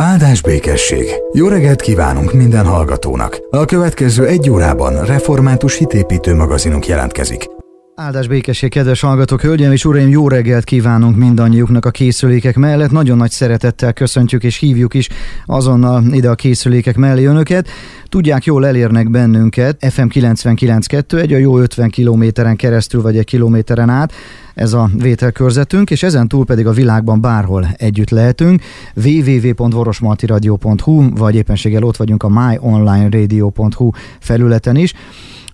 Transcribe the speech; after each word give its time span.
Áldás 0.00 0.42
békesség! 0.42 1.06
Jó 1.32 1.48
reggelt 1.48 1.80
kívánunk 1.80 2.32
minden 2.32 2.66
hallgatónak! 2.66 3.38
A 3.50 3.64
következő 3.64 4.26
egy 4.26 4.50
órában 4.50 5.04
református 5.04 5.76
hitépítő 5.76 6.34
magazinunk 6.34 6.86
jelentkezik. 6.86 7.59
Áldás 8.02 8.28
békesség, 8.28 8.70
kedves 8.70 9.00
hallgatók, 9.00 9.40
hölgyeim 9.40 9.72
és 9.72 9.84
uraim, 9.84 10.08
jó 10.08 10.28
reggelt 10.28 10.64
kívánunk 10.64 11.16
mindannyiuknak 11.16 11.84
a 11.84 11.90
készülékek 11.90 12.56
mellett. 12.56 12.90
Nagyon 12.90 13.16
nagy 13.16 13.30
szeretettel 13.30 13.92
köszöntjük 13.92 14.44
és 14.44 14.56
hívjuk 14.56 14.94
is 14.94 15.08
azonnal 15.46 16.04
ide 16.12 16.30
a 16.30 16.34
készülékek 16.34 16.96
mellé 16.96 17.24
önöket. 17.24 17.68
Tudják, 18.08 18.44
jól 18.44 18.66
elérnek 18.66 19.10
bennünket, 19.10 19.86
FM 19.90 20.06
99.2, 20.08 21.20
egy 21.20 21.32
a 21.32 21.38
jó 21.38 21.58
50 21.58 21.90
kilométeren 21.90 22.56
keresztül 22.56 23.02
vagy 23.02 23.16
egy 23.16 23.24
kilométeren 23.24 23.88
át, 23.88 24.12
ez 24.54 24.72
a 24.72 24.90
vételkörzetünk, 24.96 25.90
és 25.90 26.02
ezen 26.02 26.28
túl 26.28 26.44
pedig 26.44 26.66
a 26.66 26.72
világban 26.72 27.20
bárhol 27.20 27.68
együtt 27.76 28.10
lehetünk. 28.10 28.62
www.vorosmaltiradio.hu, 28.94 31.16
vagy 31.16 31.34
éppenséggel 31.34 31.82
ott 31.82 31.96
vagyunk 31.96 32.22
a 32.22 32.28
myonlineradio.hu 32.28 33.90
felületen 34.18 34.76
is. 34.76 34.94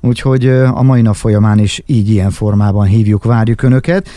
Úgyhogy 0.00 0.48
a 0.48 0.82
mai 0.82 1.02
nap 1.02 1.14
folyamán 1.14 1.58
is 1.58 1.82
így 1.86 2.10
ilyen 2.10 2.30
formában 2.30 2.86
hívjuk, 2.86 3.24
várjuk 3.24 3.62
Önöket. 3.62 4.08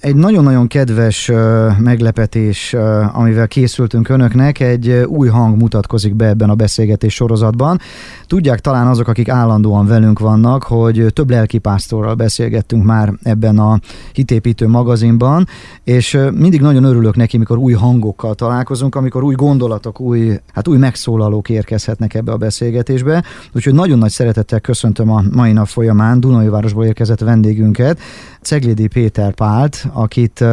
Egy 0.00 0.16
nagyon-nagyon 0.16 0.66
kedves 0.66 1.30
meglepetés, 1.78 2.74
amivel 3.12 3.48
készültünk 3.48 4.08
önöknek, 4.08 4.60
egy 4.60 4.88
új 5.06 5.28
hang 5.28 5.60
mutatkozik 5.60 6.14
be 6.14 6.26
ebben 6.26 6.50
a 6.50 6.54
beszélgetés 6.54 7.14
sorozatban. 7.14 7.78
Tudják 8.26 8.60
talán 8.60 8.86
azok, 8.86 9.08
akik 9.08 9.28
állandóan 9.28 9.86
velünk 9.86 10.18
vannak, 10.18 10.62
hogy 10.62 11.06
több 11.12 11.30
lelkipásztorral 11.30 12.14
beszélgettünk 12.14 12.84
már 12.84 13.12
ebben 13.22 13.58
a 13.58 13.78
hitépítő 14.12 14.68
magazinban, 14.68 15.46
és 15.84 16.18
mindig 16.34 16.60
nagyon 16.60 16.84
örülök 16.84 17.16
neki, 17.16 17.38
mikor 17.38 17.58
új 17.58 17.72
hangokkal 17.72 18.34
találkozunk, 18.34 18.94
amikor 18.94 19.22
új 19.22 19.34
gondolatok, 19.34 20.00
új, 20.00 20.40
hát 20.52 20.68
új 20.68 20.76
megszólalók 20.76 21.48
érkezhetnek 21.48 22.14
ebbe 22.14 22.32
a 22.32 22.36
beszélgetésbe. 22.36 23.24
Úgyhogy 23.52 23.74
nagyon 23.74 23.98
nagy 23.98 24.10
szeretettel 24.10 24.60
köszöntöm 24.60 25.10
a 25.10 25.22
mai 25.32 25.52
nap 25.52 25.66
folyamán 25.66 26.20
Dunai 26.20 26.48
városból 26.48 26.84
érkezett 26.84 27.20
vendégünket, 27.20 27.98
Ceglédi 28.46 28.86
Péter 28.86 29.34
Pált, 29.34 29.86
akit 29.92 30.44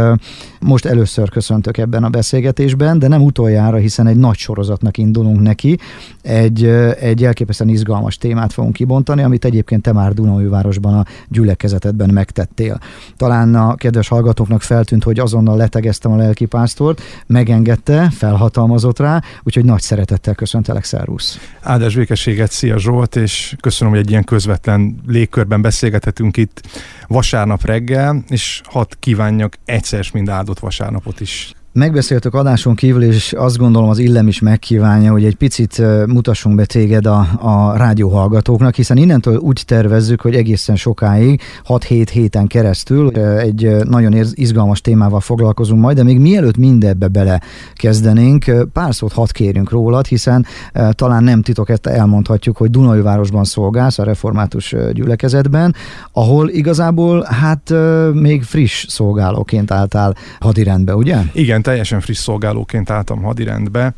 most 0.59 0.85
először 0.85 1.29
köszöntök 1.29 1.77
ebben 1.77 2.03
a 2.03 2.09
beszélgetésben, 2.09 2.99
de 2.99 3.07
nem 3.07 3.21
utoljára, 3.21 3.77
hiszen 3.77 4.07
egy 4.07 4.17
nagy 4.17 4.37
sorozatnak 4.37 4.97
indulunk 4.97 5.41
neki. 5.41 5.77
Egy, 6.21 6.65
egy 6.99 7.23
elképesztően 7.23 7.69
izgalmas 7.69 8.17
témát 8.17 8.53
fogunk 8.53 8.73
kibontani, 8.73 9.23
amit 9.23 9.45
egyébként 9.45 9.81
te 9.81 9.91
már 9.91 10.13
Dunaújvárosban 10.13 10.93
a 10.93 11.05
gyülekezetedben 11.27 12.09
megtettél. 12.09 12.79
Talán 13.17 13.55
a 13.55 13.75
kedves 13.75 14.07
hallgatóknak 14.07 14.61
feltűnt, 14.61 15.03
hogy 15.03 15.19
azonnal 15.19 15.57
letegeztem 15.57 16.11
a 16.11 16.15
lelkipásztort, 16.15 17.01
megengedte, 17.27 18.09
felhatalmazott 18.09 18.99
rá, 18.99 19.21
úgyhogy 19.43 19.65
nagy 19.65 19.81
szeretettel 19.81 20.35
köszöntelek, 20.35 20.83
szervusz. 20.83 21.39
Áldás 21.61 21.95
békességet, 21.95 22.51
szia 22.51 22.77
Zsolt, 22.77 23.15
és 23.15 23.55
köszönöm, 23.61 23.93
hogy 23.93 24.01
egy 24.01 24.09
ilyen 24.09 24.23
közvetlen 24.23 25.01
légkörben 25.07 25.61
beszélgethetünk 25.61 26.37
itt 26.37 26.61
vasárnap 27.07 27.65
reggel, 27.65 27.81
és 28.29 28.61
hadd 28.63 28.91
kívánjak 28.99 29.57
egyszer 29.65 30.05
mind 30.13 30.29
áldott 30.29 30.59
vasárnapot 30.59 31.19
is 31.19 31.53
Megbeszéltük 31.73 32.33
adáson 32.33 32.75
kívül, 32.75 33.03
és 33.03 33.33
azt 33.37 33.57
gondolom 33.57 33.89
az 33.89 33.97
illem 33.97 34.27
is 34.27 34.39
megkívánja, 34.39 35.11
hogy 35.11 35.25
egy 35.25 35.35
picit 35.35 35.81
mutassunk 36.07 36.55
be 36.55 36.65
téged 36.65 37.05
a, 37.05 37.27
a 37.39 37.77
rádióhallgatóknak, 37.77 38.75
hiszen 38.75 38.97
innentől 38.97 39.37
úgy 39.37 39.63
tervezzük, 39.65 40.21
hogy 40.21 40.35
egészen 40.35 40.75
sokáig, 40.75 41.41
6-7 41.67 42.07
héten 42.11 42.47
keresztül 42.47 43.09
egy 43.17 43.75
nagyon 43.83 44.15
izgalmas 44.31 44.81
témával 44.81 45.19
foglalkozunk 45.19 45.81
majd, 45.81 45.97
de 45.97 46.03
még 46.03 46.19
mielőtt 46.19 46.57
mindebbe 46.57 47.07
bele 47.07 47.41
kezdenénk, 47.73 48.45
pár 48.73 48.95
szót 48.95 49.13
hadd 49.13 49.31
kérjünk 49.31 49.69
rólad, 49.69 50.05
hiszen 50.05 50.45
talán 50.91 51.23
nem 51.23 51.41
titok, 51.41 51.69
ezt 51.69 51.87
elmondhatjuk, 51.87 52.57
hogy 52.57 52.69
Dunajvárosban 52.69 53.43
szolgálsz 53.43 53.99
a 53.99 54.03
református 54.03 54.75
gyülekezetben, 54.91 55.75
ahol 56.11 56.49
igazából 56.49 57.27
hát 57.29 57.73
még 58.13 58.43
friss 58.43 58.85
szolgálóként 58.87 59.71
álltál 59.71 60.15
hadirendbe, 60.39 60.95
ugye? 60.95 61.17
Igen, 61.31 61.61
teljesen 61.63 62.01
friss 62.01 62.17
szolgálóként 62.17 62.89
álltam 62.89 63.21
hadirendbe 63.21 63.93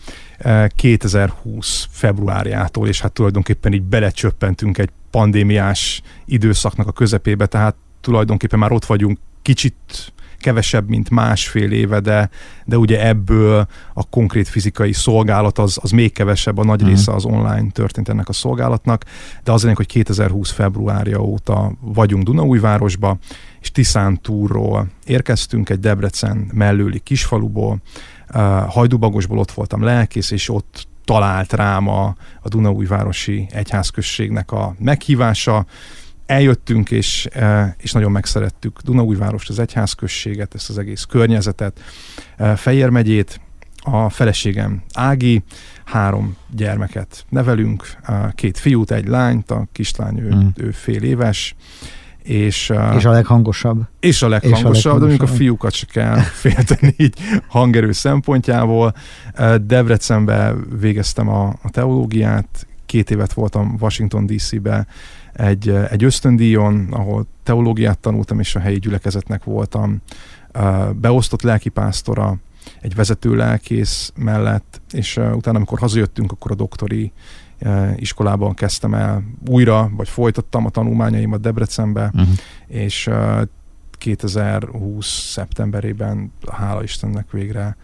2020 0.76 1.84
eh, 1.84 1.90
februárjától, 1.92 2.88
és 2.88 3.02
hát 3.02 3.12
tulajdonképpen 3.12 3.74
így 3.74 3.84
belecsöppentünk 3.84 4.78
egy 4.78 4.90
pandémiás 5.12 6.02
időszaknak 6.25 6.88
a 6.88 6.92
közepébe, 6.92 7.46
tehát 7.46 7.75
tulajdonképpen 8.02 8.59
már 8.59 8.72
ott 8.72 8.86
vagyunk 8.86 9.18
kicsit 9.42 10.14
kevesebb, 10.46 10.90
mint 10.90 11.09
másfél 11.09 11.72
éve, 11.72 12.00
de, 12.00 12.30
de 12.66 12.78
ugye 12.78 13.08
ebből 13.08 13.68
a 13.94 14.09
konkrét 14.09 14.48
fizikai 14.48 14.94
szolgálat 14.94 15.58
az, 15.58 15.78
az 15.81 15.92
még 15.92 16.14
kevesebb, 16.14 16.58
a 16.58 16.64
nagy 16.64 16.84
mm. 16.84 16.88
része 16.88 17.12
az 17.12 17.25
online 17.25 17.70
történt 17.72 18.09
ennek 18.09 18.30
a 18.30 18.34
szolgálatnak, 18.34 19.04
de 19.44 19.52
az 19.52 19.62
lényeg, 19.62 19.78
hogy 19.78 19.86
2020 19.86 20.52
februárja 20.52 21.20
óta 21.20 21.72
vagyunk 21.80 22.24
Dunaújvárosba, 22.24 23.18
és 23.66 23.72
Tiszántúrról 23.72 24.88
érkeztünk 25.06 25.70
egy 25.70 25.80
Debrecen 25.80 26.50
mellőli 26.53 27.00
kisfaluból, 27.00 27.81
Hajdubagosból 28.68 29.38
ott 29.38 29.52
voltam 29.52 29.84
lelkész, 29.84 30.31
és 30.31 30.50
ott 30.50 30.88
talált 31.06 31.53
rám 31.53 31.88
a, 31.88 32.16
a 32.42 32.48
Dunaújvárosi 32.48 33.48
egyházközségnek 33.52 34.52
a 34.52 34.75
meghívása, 34.80 35.66
eljöttünk, 36.25 36.92
és, 36.92 37.28
és 37.78 37.92
nagyon 37.92 38.12
megszerettük 38.12 38.81
Dunaújvárost, 38.81 39.50
az 39.50 39.59
egyházközséget, 39.59 40.56
ezt 40.56 40.70
az 40.70 40.78
egész 40.78 41.04
környezetet, 41.04 41.80
Fejér 42.56 42.90
megyét, 42.90 43.40
a 43.78 44.09
feleségem 44.09 44.84
Ági, 44.94 45.44
három 45.86 46.36
gyermeket 46.56 47.25
nevelünk, 47.30 47.98
két 48.36 48.58
fiút, 48.58 48.92
egy 48.92 49.08
lányt, 49.08 49.52
a 49.52 49.68
kislány 49.72 50.20
ő, 50.20 50.36
mm. 50.36 50.48
ő 50.56 50.72
fél 50.72 51.04
éves, 51.04 51.56
és, 52.25 52.74
és 52.96 53.06
a 53.06 53.12
leghangosabb. 53.12 53.81
És 54.00 54.22
a 54.22 54.28
leghangosabb, 54.28 54.74
és 54.74 54.86
a 54.86 54.90
leghangosabb. 54.90 55.00
de 55.00 55.06
mondjuk 55.06 55.30
a 55.30 55.34
fiúkat 55.34 55.72
se 55.72 55.86
kell 55.86 56.18
félteni 56.44 56.94
így 56.97 57.16
hangerő 57.47 57.91
szempontjából. 57.91 58.94
Debrecenbe 59.62 60.53
végeztem 60.80 61.30
a, 61.30 61.47
a 61.47 61.69
teológiát, 61.69 62.68
két 62.86 63.12
évet 63.12 63.34
voltam 63.34 63.78
Washington 63.80 64.25
DC-be 64.25 64.88
egy, 65.34 65.69
egy 65.69 66.03
ösztöndíjon, 66.03 66.88
ahol 66.91 67.28
teológiát 67.44 68.00
tanultam, 68.00 68.40
és 68.40 68.56
a 68.56 68.59
helyi 68.59 68.80
gyülekezetnek 68.80 69.44
voltam 69.44 70.02
beosztott 70.96 71.42
lelkipásztora, 71.42 72.38
egy 72.81 72.96
vezető 72.96 73.36
lelkész 73.36 74.12
mellett, 74.16 74.81
és 74.92 75.18
utána, 75.18 75.57
amikor 75.57 75.80
hazajöttünk, 75.80 76.31
akkor 76.31 76.52
a 76.52 76.56
doktori 76.56 77.12
iskolában 77.96 78.54
kezdtem 78.54 78.94
el 78.94 79.24
újra, 79.48 79.90
vagy 79.96 80.10
folytattam 80.10 80.66
a 80.66 80.70
tanulmányaimat 80.70 81.42
Debrecenbe, 81.42 82.12
uh-huh. 82.14 82.30
és 82.68 83.10
2020 83.92 85.08
szeptemberében, 85.08 86.32
hála 86.52 86.84
Istennek 86.84 87.32
végre 87.32 87.78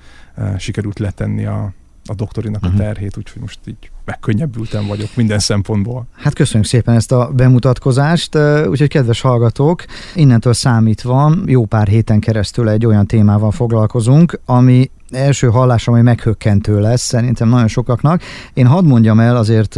sikerült 0.58 1.00
letenni 1.00 1.46
a, 1.46 1.74
a 2.06 2.14
doktorinak 2.14 2.64
uh-huh. 2.64 2.80
a 2.80 2.84
terhét, 2.84 3.18
úgyhogy 3.18 3.42
most 3.42 3.60
így 3.66 3.92
megkönnyebbültem 4.06 4.88
vagyok 4.88 5.10
minden 5.16 5.40
szempontból. 5.40 6.08
Hát 6.16 6.34
köszönjük 6.34 6.70
szépen 6.70 6.96
ezt 6.96 7.12
a 7.12 7.32
bemutatkozást, 7.36 8.38
úgyhogy 8.68 8.88
kedves 8.90 9.22
hallgatók, 9.22 9.86
innentől 10.16 10.54
számítva 10.54 11.36
jó 11.46 11.66
pár 11.66 11.88
héten 11.88 12.20
keresztül 12.20 12.70
egy 12.70 12.86
olyan 12.86 13.06
témával 13.06 13.52
foglalkozunk, 13.52 14.40
ami 14.46 14.90
első 15.12 15.48
hallásra 15.48 15.94
hogy 15.94 16.04
meghökkentő 16.04 16.80
lesz 16.80 17.02
szerintem 17.02 17.50
nagyon 17.50 17.68
sokaknak. 17.68 18.22
Én 18.54 18.66
hadd 18.66 18.86
mondjam 18.86 19.20
el, 19.20 19.38
azért 19.38 19.76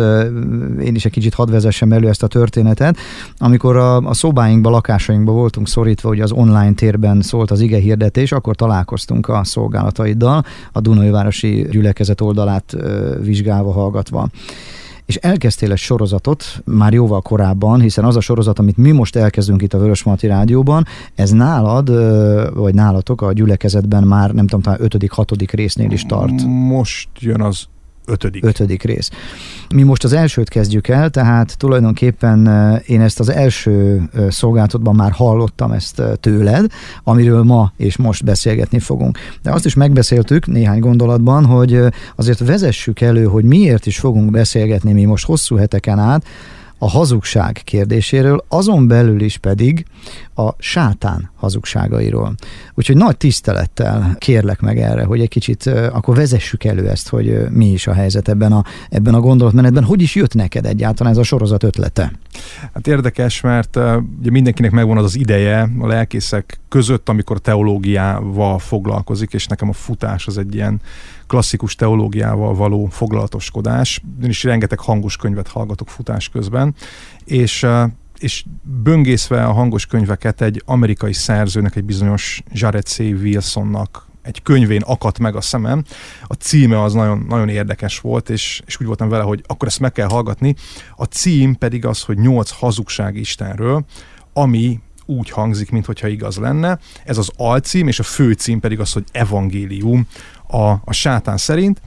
én 0.80 0.96
is 0.96 1.06
egy 1.06 1.12
kicsit 1.12 1.34
hadd 1.34 1.52
vezessem 1.52 1.92
elő 1.92 2.08
ezt 2.08 2.24
a 2.24 2.28
történetet. 2.28 2.98
Amikor 3.38 3.78
a, 3.78 3.98
a 3.98 4.14
szobáinkba, 4.14 4.70
lakásainkba 4.70 5.32
voltunk 5.32 5.68
szorítva, 5.68 6.08
hogy 6.08 6.22
az 6.22 6.32
online 6.32 6.74
térben 6.74 7.22
szólt 7.22 7.52
az 7.52 7.60
ige 7.60 7.78
hirdetés, 7.78 8.32
akkor 8.32 8.56
találkoztunk 8.56 9.28
a 9.28 9.44
szolgálataiddal, 9.44 10.44
a 10.72 10.80
Dunajvárosi 10.80 11.68
gyülekezet 11.72 12.22
oldalát 12.22 12.76
vizsgálva, 13.22 13.72
hallgatva 13.72 14.13
és 15.06 15.16
elkezdtél 15.16 15.72
egy 15.72 15.78
sorozatot 15.78 16.44
már 16.66 16.94
jóval 16.94 17.22
korábban, 17.22 17.82
hiszen 17.82 18.06
az 18.06 18.16
a 18.16 18.20
sorozat, 18.20 18.60
amit 18.60 18.78
mi 18.78 18.92
most 18.92 19.16
elkezdünk 19.16 19.62
itt 19.62 19.74
a 19.74 19.78
Vörösmarty 19.78 20.28
Rádióban, 20.28 20.86
ez 21.16 21.32
nálad, 21.32 21.90
vagy 22.56 22.74
nálatok 22.74 23.22
a 23.22 23.34
gyülekezetben 23.34 24.04
már 24.04 24.32
nem 24.32 24.48
tudom, 24.48 24.62
talán 24.62 24.82
ötödik, 24.82 25.12
hatodik 25.12 25.52
résznél 25.52 25.92
is 25.92 26.06
tart. 26.06 26.44
Most 26.46 27.10
jön 27.20 27.42
az 27.42 27.66
ötödik. 28.06 28.46
Ötödik 28.46 28.84
rész. 28.84 29.10
Mi 29.74 29.84
most 29.84 30.04
az 30.04 30.14
elsőt 30.14 30.50
kezdjük 30.50 30.88
el, 30.88 31.10
tehát 31.10 31.58
tulajdonképpen 31.58 32.48
én 32.86 33.02
ezt 33.02 33.20
az 33.20 33.30
első 33.30 34.02
szolgáltatban 34.30 34.96
már 34.96 35.12
hallottam 35.12 35.72
ezt 35.72 36.02
tőled, 36.20 36.72
amiről 37.04 37.44
ma 37.44 37.72
és 37.78 37.98
most 37.98 38.24
beszélgetni 38.24 38.80
fogunk. 38.80 39.18
De 39.42 39.52
azt 39.52 39.66
is 39.66 39.74
megbeszéltük 39.74 40.48
néhány 40.48 40.80
gondolatban, 40.80 41.46
hogy 41.46 41.80
azért 42.16 42.40
vezessük 42.40 43.02
elő, 43.02 43.24
hogy 43.24 43.44
miért 43.44 43.86
is 43.86 44.00
fogunk 44.00 44.32
beszélgetni 44.32 44.94
mi 44.94 45.06
most 45.06 45.26
hosszú 45.26 45.56
heteken 45.56 46.00
át, 46.00 46.26
a 46.84 46.90
hazugság 46.90 47.62
kérdéséről, 47.64 48.46
azon 48.48 48.88
belül 48.88 49.22
is 49.22 49.38
pedig 49.38 49.86
a 50.36 50.50
sátán 50.58 51.32
hazugságairól. 51.36 52.36
Úgyhogy 52.74 52.98
nagy 52.98 53.18
tisztelettel 53.18 54.16
kérlek 54.18 54.60
meg 54.60 54.80
erre, 54.80 55.04
hogy 55.04 55.22
egy 55.22 55.30
kicsit 55.30 55.66
akkor 55.66 56.16
vezessük 56.16 56.64
elő 56.64 56.90
ezt, 56.90 57.10
hogy 57.10 57.50
mi 57.50 57.72
is 57.72 57.88
a 57.88 57.94
helyzet 57.94 58.28
ebben 58.28 58.52
a, 58.52 58.64
ebben 58.90 59.14
a 59.14 59.20
gondolatmenetben. 59.20 59.84
Hogy 59.84 60.02
is 60.02 60.16
jött 60.16 60.34
neked 60.34 60.66
egyáltalán 60.66 61.12
ez 61.12 61.18
a 61.18 61.24
sorozat 61.24 61.64
ötlete? 61.64 62.12
Hát 62.74 62.88
érdekes, 62.88 63.42
mert 63.42 63.76
ugye 64.20 64.32
mindenkinek 64.32 64.72
megvan 64.72 64.98
az 64.98 65.04
az 65.04 65.16
ideje 65.16 65.70
a 65.80 65.88
lelkészek 65.88 66.60
között, 66.70 67.10
amikor 67.10 67.40
teológiával 67.40 68.60
foglalkozik, 68.60 69.34
és 69.34 69.48
nekem 69.48 69.70
a 69.70 69.74
futás 69.74 70.28
az 70.28 70.38
egy 70.38 70.56
ilyen 70.56 70.82
klasszikus 71.28 71.76
teológiával 71.76 72.56
való 72.56 72.86
foglalatoskodás. 72.86 74.02
Én 74.24 74.30
is 74.30 74.44
rengeteg 74.44 74.80
hangos 74.80 75.18
könyvet 75.18 75.48
hallgatok 75.48 75.90
futás 75.90 76.30
közben, 76.30 76.76
és 77.26 77.66
és 78.18 78.46
böngészve 78.84 79.46
a 79.46 79.52
hangos 79.52 79.86
könyveket 79.86 80.42
egy 80.42 80.62
amerikai 80.66 81.14
szerzőnek, 81.14 81.76
egy 81.76 81.84
bizonyos 81.84 82.44
Jared 82.52 82.86
C. 82.86 83.00
Wilsonnak 83.00 84.08
egy 84.22 84.42
könyvén 84.42 84.82
akadt 84.82 85.20
meg 85.20 85.36
a 85.36 85.42
szemem. 85.42 85.84
A 86.28 86.34
címe 86.34 86.82
az 86.82 86.94
nagyon, 86.94 87.26
nagyon 87.28 87.50
érdekes 87.50 88.00
volt, 88.00 88.30
és, 88.30 88.62
és 88.66 88.80
úgy 88.80 88.88
voltam 88.88 89.10
vele, 89.10 89.24
hogy 89.24 89.44
akkor 89.48 89.68
ezt 89.68 89.80
meg 89.80 89.92
kell 89.92 90.08
hallgatni. 90.08 90.56
A 90.96 91.04
cím 91.04 91.56
pedig 91.56 91.86
az, 91.86 92.02
hogy 92.02 92.18
nyolc 92.18 92.50
hazugság 92.50 93.16
Istenről, 93.16 93.86
ami 94.34 94.80
úgy 95.06 95.30
hangzik, 95.30 95.72
mintha 95.72 96.08
igaz 96.08 96.38
lenne. 96.38 96.80
Ez 97.06 97.18
az 97.18 97.32
alcím, 97.38 97.88
és 97.88 98.00
a 98.00 98.04
főcím 98.04 98.60
pedig 98.60 98.80
az, 98.80 98.92
hogy 98.92 99.04
evangélium 99.12 100.08
a, 100.54 100.82
a 100.86 100.94
sátán 100.94 101.38
szerint. 101.38 101.82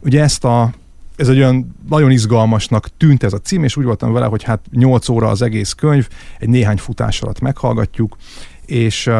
Ugye 0.00 0.22
ezt 0.22 0.44
a 0.44 0.70
ez 1.16 1.28
egy 1.28 1.38
olyan 1.38 1.76
nagyon 1.88 2.10
izgalmasnak 2.10 2.88
tűnt 2.96 3.22
ez 3.22 3.32
a 3.32 3.38
cím, 3.38 3.64
és 3.64 3.76
úgy 3.76 3.84
voltam 3.84 4.12
vele, 4.12 4.26
hogy 4.26 4.42
hát 4.42 4.60
8 4.72 5.08
óra 5.08 5.28
az 5.28 5.42
egész 5.42 5.72
könyv, 5.72 6.08
egy 6.38 6.48
néhány 6.48 6.76
futás 6.76 7.20
alatt 7.22 7.40
meghallgatjuk, 7.40 8.16
és, 8.66 9.10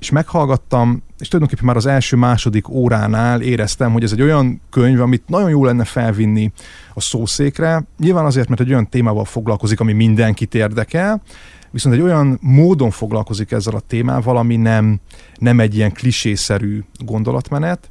és 0.00 0.10
meghallgattam, 0.10 1.02
és 1.18 1.28
tulajdonképpen 1.28 1.66
már 1.66 1.76
az 1.76 1.86
első-második 1.86 2.68
óránál 2.68 3.40
éreztem, 3.40 3.92
hogy 3.92 4.02
ez 4.02 4.12
egy 4.12 4.22
olyan 4.22 4.60
könyv, 4.70 5.00
amit 5.00 5.22
nagyon 5.26 5.50
jó 5.50 5.64
lenne 5.64 5.84
felvinni 5.84 6.52
a 6.94 7.00
szószékre. 7.00 7.84
Nyilván 7.98 8.24
azért, 8.24 8.48
mert 8.48 8.60
egy 8.60 8.70
olyan 8.70 8.88
témával 8.88 9.24
foglalkozik, 9.24 9.80
ami 9.80 9.92
mindenkit 9.92 10.54
érdekel, 10.54 11.22
viszont 11.70 11.94
egy 11.94 12.00
olyan 12.00 12.38
módon 12.40 12.90
foglalkozik 12.90 13.50
ezzel 13.50 13.74
a 13.74 13.80
témával, 13.80 14.36
ami 14.36 14.56
nem, 14.56 15.00
nem 15.36 15.60
egy 15.60 15.76
ilyen 15.76 15.92
klisészerű 15.92 16.82
gondolatmenet, 17.04 17.90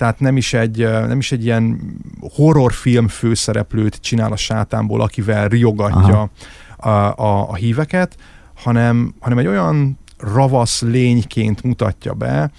tehát 0.00 0.20
nem 0.20 0.36
is 0.36 0.52
egy, 0.52 0.78
nem 0.78 1.18
is 1.18 1.32
egy 1.32 1.44
ilyen 1.44 1.80
horrorfilm 2.34 3.08
főszereplőt 3.08 3.96
csinál 4.00 4.32
a 4.32 4.36
sátánból, 4.36 5.00
akivel 5.00 5.48
riogatja 5.48 6.30
a, 6.76 6.88
a, 6.88 7.50
a 7.50 7.54
híveket, 7.54 8.16
hanem, 8.54 9.14
hanem 9.18 9.38
egy 9.38 9.46
olyan 9.46 9.98
ravasz 10.18 10.82
lényként 10.82 11.62
mutatja 11.62 12.12
be, 12.12 12.50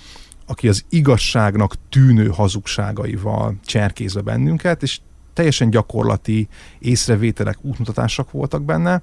aki 0.46 0.68
az 0.68 0.86
igazságnak 0.90 1.76
tűnő 1.90 2.28
hazugságaival 2.28 3.56
cserkézve 3.66 4.22
bennünket, 4.22 4.84
és 4.84 5.00
teljesen 5.34 5.70
gyakorlati 5.70 6.48
észrevételek, 6.80 7.58
útmutatások 7.62 8.32
voltak 8.32 8.64
benne, 8.64 9.02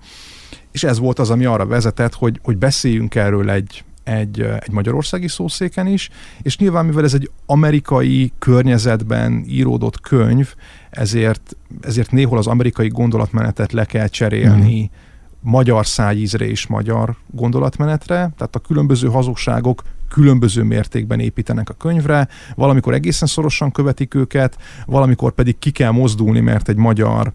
és 0.72 0.84
ez 0.84 0.98
volt 0.98 1.18
az, 1.18 1.30
ami 1.30 1.44
arra 1.44 1.66
vezetett, 1.66 2.14
hogy, 2.14 2.40
hogy 2.42 2.56
beszéljünk 2.56 3.14
erről 3.14 3.50
egy, 3.50 3.84
egy, 4.08 4.40
egy 4.40 4.70
magyarországi 4.70 5.28
szószéken 5.28 5.86
is, 5.86 6.10
és 6.42 6.58
nyilván 6.58 6.86
mivel 6.86 7.04
ez 7.04 7.14
egy 7.14 7.30
amerikai 7.46 8.32
környezetben 8.38 9.44
íródott 9.48 10.00
könyv, 10.00 10.54
ezért, 10.90 11.56
ezért 11.80 12.10
néhol 12.10 12.38
az 12.38 12.46
amerikai 12.46 12.88
gondolatmenetet 12.88 13.72
le 13.72 13.84
kell 13.84 14.06
cserélni 14.06 14.80
mm. 14.80 15.50
magyar 15.50 15.86
szájízre 15.86 16.48
és 16.48 16.66
magyar 16.66 17.16
gondolatmenetre, 17.30 18.14
tehát 18.14 18.54
a 18.54 18.58
különböző 18.58 19.08
hazugságok 19.08 19.82
különböző 20.08 20.62
mértékben 20.62 21.20
építenek 21.20 21.68
a 21.68 21.74
könyvre, 21.74 22.28
valamikor 22.54 22.94
egészen 22.94 23.28
szorosan 23.28 23.70
követik 23.70 24.14
őket, 24.14 24.56
valamikor 24.86 25.32
pedig 25.32 25.58
ki 25.58 25.70
kell 25.70 25.90
mozdulni, 25.90 26.40
mert 26.40 26.68
egy 26.68 26.76
magyar 26.76 27.32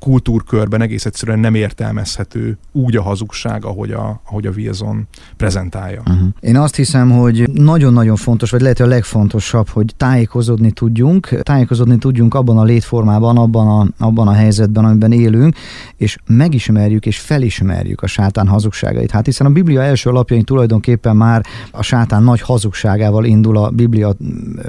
kultúrkörben 0.00 0.82
egész 0.82 1.04
egyszerűen 1.04 1.38
nem 1.38 1.54
értelmezhető 1.54 2.58
úgy 2.72 2.96
a 2.96 3.02
hazugság, 3.02 3.64
ahogy 3.64 3.90
a, 3.90 4.20
ahogy 4.26 4.46
a 4.46 4.50
Wilson 4.56 5.06
prezentálja. 5.36 6.02
Uh-huh. 6.06 6.28
Én 6.40 6.56
azt 6.56 6.76
hiszem, 6.76 7.10
hogy 7.10 7.50
nagyon-nagyon 7.52 8.16
fontos, 8.16 8.50
vagy 8.50 8.60
lehet, 8.60 8.80
a 8.80 8.86
legfontosabb, 8.86 9.68
hogy 9.68 9.92
tájékozódni 9.96 10.70
tudjunk, 10.70 11.42
tájékozódni 11.42 11.98
tudjunk 11.98 12.34
abban 12.34 12.58
a 12.58 12.64
létformában, 12.64 13.36
abban 13.36 13.68
a, 13.68 14.04
abban 14.04 14.28
a 14.28 14.32
helyzetben, 14.32 14.84
amiben 14.84 15.12
élünk, 15.12 15.56
és 15.96 16.16
megismerjük 16.26 17.06
és 17.06 17.18
felismerjük 17.18 18.02
a 18.02 18.06
sátán 18.06 18.48
hazugságait. 18.48 19.10
Hát 19.10 19.24
hiszen 19.24 19.46
a 19.46 19.50
Biblia 19.50 19.82
első 19.82 20.10
alapjain 20.10 20.44
tulajdonképpen 20.44 21.16
már 21.16 21.44
a 21.70 21.82
sátán 21.82 22.22
nagy 22.22 22.40
hazugságával 22.40 23.24
indul 23.24 23.56
a 23.56 23.70
Biblia 23.70 24.14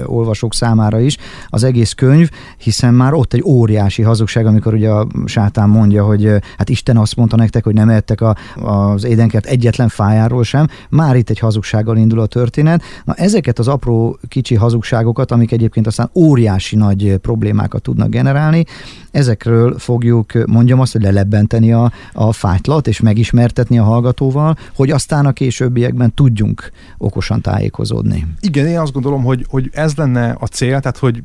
olvasók 0.04 0.54
számára 0.54 1.00
is 1.00 1.16
az 1.48 1.64
egész 1.64 1.92
könyv, 1.92 2.30
hiszen 2.58 2.94
már 2.94 3.12
ott 3.12 3.32
egy 3.32 3.42
óriási 3.44 4.02
hazugság, 4.02 4.46
amikor 4.46 4.74
ugye 4.74 4.90
a 4.90 5.06
sátán 5.26 5.68
mondja, 5.68 6.04
hogy 6.04 6.28
hát 6.58 6.68
Isten 6.68 6.96
azt 6.96 7.16
mondta 7.16 7.36
nektek, 7.36 7.64
hogy 7.64 7.74
nem 7.74 7.88
ettek 7.88 8.20
a, 8.20 8.36
az 8.56 9.04
édenkert 9.04 9.46
egyetlen 9.46 9.88
fájáról 9.88 10.44
sem, 10.44 10.68
már 10.90 11.16
itt 11.16 11.30
egy 11.30 11.38
hazugsággal 11.38 11.96
indul 11.96 12.20
a 12.20 12.26
történet. 12.26 12.82
Na 13.04 13.14
ezeket 13.14 13.58
az 13.58 13.68
apró 13.68 14.18
kicsi 14.28 14.54
hazugságokat, 14.54 15.30
amik 15.30 15.52
egyébként 15.52 15.86
aztán 15.86 16.10
óriási 16.14 16.76
nagy 16.76 17.16
problémákat 17.16 17.82
tudnak 17.82 18.08
generálni, 18.08 18.64
ezekről 19.10 19.78
fogjuk, 19.78 20.46
mondjam 20.46 20.80
azt, 20.80 20.92
hogy 20.92 21.02
lelebbenteni 21.02 21.72
a, 21.72 21.92
a 22.12 22.32
fájtlat, 22.32 22.86
és 22.86 23.00
megismertetni 23.00 23.78
a 23.78 23.84
hallgatóval, 23.84 24.56
hogy 24.74 24.90
aztán 24.90 25.26
a 25.26 25.32
későbbiekben 25.32 26.14
tudjunk 26.14 26.70
okosan 26.98 27.40
tájékozódni. 27.40 28.26
Igen, 28.40 28.66
én 28.66 28.78
azt 28.78 28.92
gondolom, 28.92 29.24
hogy, 29.24 29.46
hogy 29.48 29.70
ez 29.72 29.94
lenne 29.94 30.36
a 30.38 30.46
cél, 30.46 30.80
tehát 30.80 30.98
hogy 30.98 31.22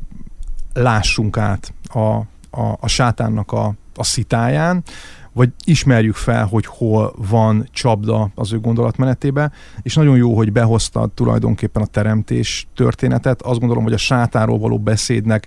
lássunk 0.72 1.36
át 1.36 1.72
a, 1.92 1.98
a, 2.50 2.76
a 2.80 2.88
sátánnak 2.88 3.52
a, 3.52 3.74
a 3.98 4.04
szitáján, 4.04 4.82
vagy 5.32 5.52
ismerjük 5.64 6.14
fel, 6.14 6.46
hogy 6.46 6.66
hol 6.66 7.14
van 7.16 7.68
csapda 7.72 8.30
az 8.34 8.52
ő 8.52 8.60
gondolatmenetébe, 8.60 9.50
és 9.82 9.94
nagyon 9.94 10.16
jó, 10.16 10.36
hogy 10.36 10.52
behoztad 10.52 11.10
tulajdonképpen 11.10 11.82
a 11.82 11.86
teremtés 11.86 12.68
történetet. 12.74 13.42
Azt 13.42 13.58
gondolom, 13.58 13.82
hogy 13.82 13.92
a 13.92 13.96
sátáról 13.98 14.58
való 14.58 14.78
beszédnek 14.78 15.46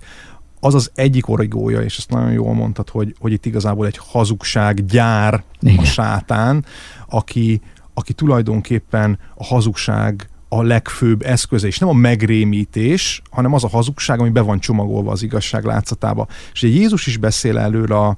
az 0.60 0.76
az 0.76 0.92
egyik 0.96 1.30
origója, 1.30 1.82
és 1.82 1.98
ezt 1.98 2.10
nagyon 2.10 2.32
jól 2.32 2.54
mondtad, 2.54 2.90
hogy, 2.90 3.16
hogy 3.20 3.32
itt 3.32 3.46
igazából 3.46 3.86
egy 3.86 3.98
hazugság 3.98 4.86
gyár 4.86 5.44
Igen. 5.60 5.78
a 5.78 5.84
sátán, 5.84 6.66
aki, 7.10 7.62
aki 7.94 8.14
tulajdonképpen 8.14 9.20
a 9.36 9.44
hazugság 9.44 10.30
a 10.50 10.62
legfőbb 10.62 11.22
eszköze, 11.22 11.68
és 11.68 11.78
nem 11.78 11.90
a 11.90 11.94
megrémítés, 11.94 13.22
hanem 13.30 13.54
az 13.54 13.64
a 13.64 13.68
hazugság, 13.68 14.20
ami 14.20 14.30
be 14.30 14.42
van 14.42 14.60
csomagolva 14.60 15.12
az 15.12 15.24
igazság 15.24 15.64
látszatába. 15.64 16.28
És 16.54 16.64
ugye 16.64 16.74
Jézus 16.74 17.08
is 17.08 17.18
beszél 17.18 17.58
előről 17.58 17.98
a, 17.98 18.18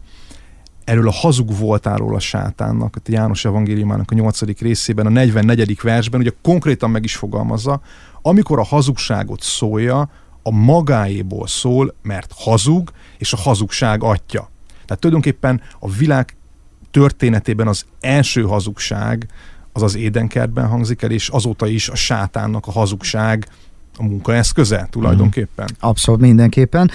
erről 0.85 1.07
a 1.07 1.11
hazug 1.11 1.57
voltáról 1.57 2.15
a 2.15 2.19
sátánnak, 2.19 2.95
a 2.95 2.99
János 3.05 3.45
evangéliumának 3.45 4.11
a 4.11 4.15
nyolcadik 4.15 4.59
részében, 4.59 5.05
a 5.05 5.09
44. 5.09 5.79
versben, 5.81 6.19
ugye 6.19 6.31
konkrétan 6.41 6.89
meg 6.89 7.03
is 7.03 7.15
fogalmazza, 7.15 7.81
amikor 8.21 8.59
a 8.59 8.63
hazugságot 8.63 9.41
szólja, 9.41 10.09
a 10.43 10.51
magáéból 10.51 11.47
szól, 11.47 11.95
mert 12.01 12.33
hazug, 12.35 12.91
és 13.17 13.33
a 13.33 13.37
hazugság 13.37 14.03
atya. 14.03 14.49
Tehát 14.85 15.01
tulajdonképpen 15.01 15.61
a 15.79 15.89
világ 15.89 16.35
történetében 16.91 17.67
az 17.67 17.85
első 17.99 18.41
hazugság 18.41 19.27
az 19.73 19.81
az 19.81 19.95
édenkertben 19.95 20.67
hangzik 20.67 21.01
el, 21.01 21.11
és 21.11 21.29
azóta 21.29 21.67
is 21.67 21.89
a 21.89 21.95
sátánnak 21.95 22.67
a 22.67 22.71
hazugság 22.71 23.47
a 23.97 24.03
munkaeszköze 24.03 24.87
tulajdonképpen. 24.91 25.65
Mhm. 25.65 25.89
Abszolút 25.89 26.21
mindenképpen. 26.21 26.91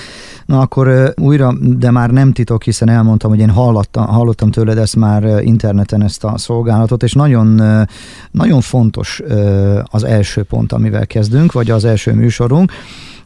Na 0.46 0.60
akkor 0.60 1.12
újra, 1.16 1.54
de 1.60 1.90
már 1.90 2.10
nem 2.10 2.32
titok, 2.32 2.62
hiszen 2.62 2.88
elmondtam, 2.88 3.30
hogy 3.30 3.40
én 3.40 3.50
hallottam, 3.50 4.06
hallottam 4.06 4.50
tőled 4.50 4.78
ezt 4.78 4.96
már 4.96 5.42
interneten 5.42 6.02
ezt 6.02 6.24
a 6.24 6.38
szolgálatot, 6.38 7.02
és 7.02 7.12
nagyon, 7.12 7.62
nagyon 8.30 8.60
fontos 8.60 9.22
az 9.84 10.04
első 10.04 10.42
pont, 10.42 10.72
amivel 10.72 11.06
kezdünk, 11.06 11.52
vagy 11.52 11.70
az 11.70 11.84
első 11.84 12.12
műsorunk. 12.12 12.72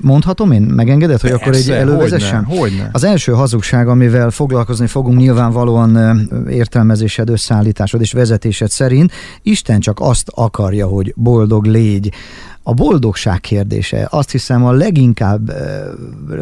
Mondhatom 0.01 0.53
én? 0.53 0.63
Megengedett, 0.63 1.21
hogy 1.21 1.31
Persze, 1.31 1.45
akkor 1.45 1.57
egy 1.57 1.71
elővezessem? 1.71 2.45
Hogyne, 2.45 2.61
hogyne. 2.61 2.89
Az 2.93 3.05
első 3.05 3.33
hazugság, 3.33 3.89
amivel 3.89 4.31
foglalkozni 4.31 4.87
fogunk 4.87 5.19
nyilvánvalóan 5.19 6.21
értelmezésed, 6.49 7.29
összeállításod 7.29 8.01
és 8.01 8.13
vezetésed 8.13 8.71
szerint, 8.71 9.13
Isten 9.43 9.81
csak 9.81 10.01
azt 10.01 10.29
akarja, 10.35 10.87
hogy 10.87 11.13
boldog 11.17 11.65
légy 11.65 12.13
a 12.63 12.75
boldogság 12.75 13.41
kérdése 13.41 14.09
azt 14.11 14.31
hiszem 14.31 14.65
a 14.65 14.73
leginkább, 14.73 15.53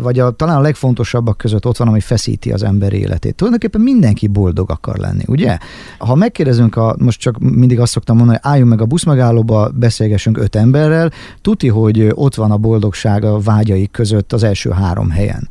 vagy 0.01 0.19
a, 0.19 0.31
talán 0.31 0.57
a 0.57 0.61
legfontosabbak 0.61 1.37
között 1.37 1.67
ott 1.67 1.77
van, 1.77 1.89
ami 1.89 2.01
feszíti 2.01 2.53
az 2.53 2.63
ember 2.63 2.93
életét. 2.93 3.35
Tulajdonképpen 3.35 3.81
mindenki 3.81 4.27
boldog 4.27 4.71
akar 4.71 4.97
lenni, 4.97 5.23
ugye? 5.27 5.59
Ha 5.99 6.15
megkérdezünk, 6.15 6.77
a, 6.77 6.95
most 6.99 7.21
csak 7.21 7.39
mindig 7.39 7.81
azt 7.81 7.93
szoktam 7.93 8.17
mondani, 8.17 8.39
hogy 8.43 8.51
álljunk 8.51 8.71
meg 8.71 8.81
a 8.81 8.87
buszmegállóba, 8.87 9.71
beszélgessünk 9.75 10.39
öt 10.39 10.57
emberrel, 10.57 11.11
tuti, 11.41 11.69
hogy 11.69 12.11
ott 12.15 12.35
van 12.35 12.51
a 12.51 12.57
boldogság 12.57 13.25
a 13.25 13.39
vágyaik 13.39 13.91
között 13.91 14.33
az 14.33 14.43
első 14.43 14.71
három 14.71 15.11
helyen. 15.11 15.49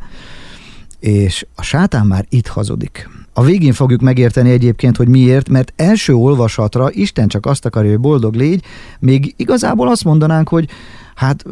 És 1.00 1.46
a 1.56 1.62
sátán 1.62 2.08
már 2.08 2.26
itt 2.30 2.48
hazudik 2.48 3.10
A 3.34 3.44
végén 3.44 3.74
fogjuk 3.74 4.02
megérteni 4.02 4.50
egyébként, 4.50 4.98
hogy 4.98 5.08
miért, 5.08 5.50
mert 5.50 5.74
első 5.76 6.14
olvasatra 6.14 6.90
Isten 6.92 7.28
csak 7.28 7.46
azt 7.46 7.66
akarja, 7.66 7.90
hogy 7.90 8.00
boldog 8.00 8.36
légy, 8.36 8.64
még 9.00 9.34
igazából 9.38 9.88
azt 9.88 10.04
mondanánk, 10.04 10.50
hogy 10.50 10.70
Hát, 11.20 11.44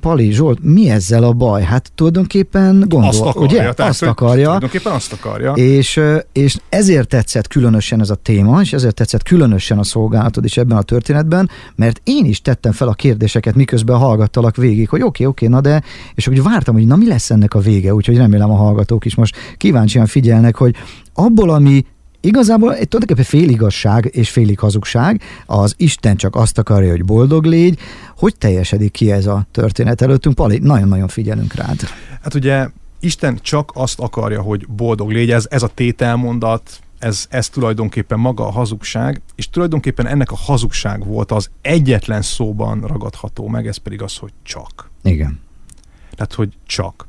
Pali 0.00 0.30
Zsolt, 0.32 0.58
mi 0.62 0.90
ezzel 0.90 1.22
a 1.22 1.32
baj? 1.32 1.62
Hát 1.62 1.92
tulajdonképpen 1.94 2.84
gondol, 2.88 3.08
azt 3.08 3.20
akarja, 3.20 3.40
ugye? 3.40 3.56
Tehát, 3.56 3.80
azt 3.80 4.02
akarja. 4.02 4.44
Tulajdonképpen 4.44 4.92
azt 4.92 5.12
akarja. 5.12 5.52
És, 5.52 6.00
és 6.32 6.56
ezért 6.68 7.08
tetszett 7.08 7.46
különösen 7.46 8.00
ez 8.00 8.10
a 8.10 8.14
téma, 8.14 8.60
és 8.60 8.72
ezért 8.72 8.94
tetszett 8.94 9.22
különösen 9.22 9.78
a 9.78 9.84
szolgálatod 9.84 10.44
is 10.44 10.56
ebben 10.56 10.76
a 10.76 10.82
történetben, 10.82 11.50
mert 11.74 12.00
én 12.04 12.24
is 12.24 12.42
tettem 12.42 12.72
fel 12.72 12.88
a 12.88 12.92
kérdéseket, 12.92 13.54
miközben 13.54 13.96
hallgattalak 13.96 14.56
végig, 14.56 14.88
hogy 14.88 15.02
oké, 15.02 15.24
okay, 15.24 15.26
oké, 15.26 15.46
okay, 15.46 15.60
na 15.60 15.68
de, 15.68 15.82
és 16.14 16.28
úgy 16.28 16.42
vártam, 16.42 16.74
hogy 16.74 16.86
na 16.86 16.96
mi 16.96 17.06
lesz 17.06 17.30
ennek 17.30 17.54
a 17.54 17.58
vége, 17.58 17.94
úgyhogy 17.94 18.16
remélem 18.16 18.50
a 18.50 18.56
hallgatók 18.56 19.04
is 19.04 19.14
most 19.14 19.36
kíváncsian 19.56 20.06
figyelnek, 20.06 20.56
hogy 20.56 20.74
abból, 21.14 21.50
ami 21.50 21.84
Igazából 22.26 22.74
egy 22.74 22.88
tulajdonképpen 22.88 23.40
féligasság 23.40 24.10
és 24.12 24.30
félig 24.30 24.58
hazugság, 24.58 25.22
az 25.46 25.74
Isten 25.76 26.16
csak 26.16 26.36
azt 26.36 26.58
akarja, 26.58 26.90
hogy 26.90 27.04
boldog 27.04 27.44
légy. 27.44 27.78
Hogy 28.16 28.36
teljesedik 28.36 28.90
ki 28.90 29.12
ez 29.12 29.26
a 29.26 29.46
történet 29.50 30.00
előttünk? 30.00 30.34
Pali, 30.34 30.58
nagyon-nagyon 30.58 31.08
figyelünk 31.08 31.54
rád. 31.54 31.80
Hát 32.22 32.34
ugye 32.34 32.68
Isten 33.00 33.38
csak 33.42 33.70
azt 33.74 34.00
akarja, 34.00 34.40
hogy 34.42 34.68
boldog 34.68 35.10
légy, 35.10 35.30
ez, 35.30 35.46
ez 35.50 35.62
a 35.62 35.68
tételmondat, 35.74 36.80
ez, 36.98 37.26
ez 37.28 37.48
tulajdonképpen 37.48 38.18
maga 38.18 38.46
a 38.46 38.50
hazugság, 38.50 39.20
és 39.34 39.50
tulajdonképpen 39.50 40.06
ennek 40.06 40.30
a 40.30 40.36
hazugság 40.36 41.04
volt 41.04 41.32
az 41.32 41.50
egyetlen 41.62 42.22
szóban 42.22 42.80
ragadható 42.80 43.48
meg, 43.48 43.66
ez 43.66 43.76
pedig 43.76 44.02
az, 44.02 44.16
hogy 44.16 44.32
csak. 44.42 44.90
Igen. 45.02 45.40
Tehát, 46.14 46.34
hogy 46.34 46.48
csak. 46.66 47.06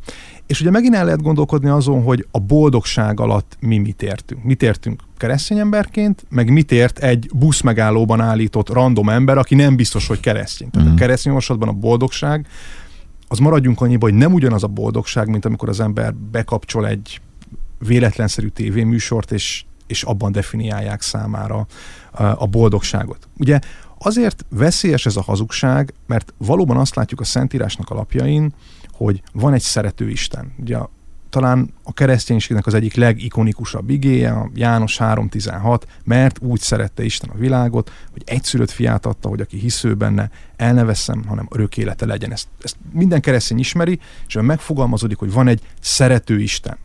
És 0.47 0.61
ugye 0.61 0.69
megint 0.69 0.95
el 0.95 1.05
lehet 1.05 1.21
gondolkodni 1.21 1.69
azon, 1.69 2.03
hogy 2.03 2.27
a 2.31 2.39
boldogság 2.39 3.19
alatt 3.19 3.57
mi 3.59 3.77
mit 3.77 4.01
értünk. 4.01 4.43
Mit 4.43 4.63
értünk 4.63 5.01
keresztény 5.17 5.59
emberként, 5.59 6.25
meg 6.29 6.51
mit 6.51 6.71
ért 6.71 6.99
egy 6.99 7.29
busz 7.33 7.61
megállóban 7.61 8.21
állított 8.21 8.69
random 8.69 9.09
ember, 9.09 9.37
aki 9.37 9.55
nem 9.55 9.75
biztos, 9.75 10.07
hogy 10.07 10.19
keresztény. 10.19 10.69
Tehát 10.69 10.87
uh-huh. 10.87 11.01
a 11.01 11.05
keresztény 11.05 11.33
a 11.59 11.71
boldogság, 11.71 12.47
az 13.27 13.37
maradjunk 13.37 13.81
annyiba, 13.81 14.05
hogy 14.05 14.15
nem 14.15 14.33
ugyanaz 14.33 14.63
a 14.63 14.67
boldogság, 14.67 15.27
mint 15.27 15.45
amikor 15.45 15.69
az 15.69 15.79
ember 15.79 16.15
bekapcsol 16.15 16.87
egy 16.87 17.21
véletlenszerű 17.79 18.47
tévéműsort, 18.47 19.31
és, 19.31 19.65
és 19.87 20.03
abban 20.03 20.31
definiálják 20.31 21.01
számára 21.01 21.65
a 22.11 22.45
boldogságot. 22.45 23.27
Ugye 23.37 23.59
azért 23.97 24.45
veszélyes 24.49 25.05
ez 25.05 25.15
a 25.15 25.21
hazugság, 25.21 25.93
mert 26.05 26.33
valóban 26.37 26.77
azt 26.77 26.95
látjuk 26.95 27.19
a 27.19 27.23
Szentírásnak 27.23 27.89
alapjain, 27.89 28.53
hogy 28.97 29.21
van 29.33 29.53
egy 29.53 29.61
szerető 29.61 30.09
Isten. 30.09 30.53
Ugye 30.59 30.77
talán 31.29 31.73
a 31.83 31.93
kereszténységnek 31.93 32.65
az 32.65 32.73
egyik 32.73 32.95
legikonikusabb 32.95 33.89
igéje, 33.89 34.31
a 34.31 34.49
János 34.53 34.97
3.16, 34.99 35.81
mert 36.03 36.39
úgy 36.41 36.59
szerette 36.59 37.03
Isten 37.03 37.29
a 37.29 37.37
világot, 37.37 37.91
hogy 38.11 38.21
egyszülött 38.25 38.71
fiát 38.71 39.05
adta, 39.05 39.29
hogy 39.29 39.41
aki 39.41 39.57
hisző 39.57 39.93
benne, 39.93 40.29
el 40.55 40.73
ne 40.73 40.83
veszem, 40.83 41.23
hanem 41.27 41.47
örök 41.51 41.77
élete 41.77 42.05
legyen. 42.05 42.31
Ezt, 42.31 42.47
ezt 42.61 42.75
minden 42.91 43.21
keresztény 43.21 43.59
ismeri, 43.59 43.99
és 44.27 44.37
megfogalmazódik, 44.41 45.17
hogy 45.17 45.31
van 45.31 45.47
egy 45.47 45.61
szerető 45.79 46.39
Isten, 46.39 46.77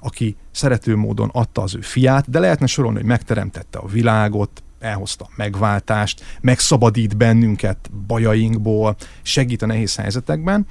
aki 0.00 0.36
szerető 0.50 0.96
módon 0.96 1.28
adta 1.32 1.62
az 1.62 1.74
ő 1.74 1.80
fiát, 1.80 2.30
de 2.30 2.38
lehetne 2.38 2.66
sorolni, 2.66 2.98
hogy 2.98 3.06
megteremtette 3.06 3.78
a 3.78 3.88
világot, 3.88 4.62
elhozta 4.80 5.24
a 5.24 5.32
megváltást, 5.36 6.38
megszabadít 6.40 7.16
bennünket 7.16 7.90
bajainkból, 8.06 8.96
segít 9.22 9.62
a 9.62 9.66
nehéz 9.66 9.96
helyzetekben, 9.96 10.66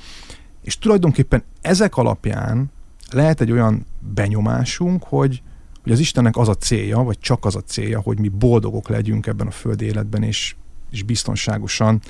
és 0.70 0.78
tulajdonképpen 0.78 1.44
ezek 1.62 1.98
alapján 1.98 2.72
lehet 3.12 3.42
egy 3.42 3.52
olyan 3.52 3.86
benyomásunk, 4.14 5.04
hogy, 5.04 5.42
hogy 5.84 5.92
az 5.92 6.00
Istennek 6.00 6.38
az 6.38 6.48
a 6.48 6.56
célja, 6.56 6.98
vagy 6.98 7.20
csak 7.20 7.46
az 7.46 7.56
a 7.56 7.62
célja, 7.62 8.00
hogy 8.00 8.20
mi 8.20 8.28
boldogok 8.28 8.90
legyünk 8.90 9.28
ebben 9.28 9.48
a 9.48 9.52
földi 9.52 9.86
életben, 9.86 10.24
és, 10.24 10.56
és 10.92 11.04
biztonságosan 11.04 12.02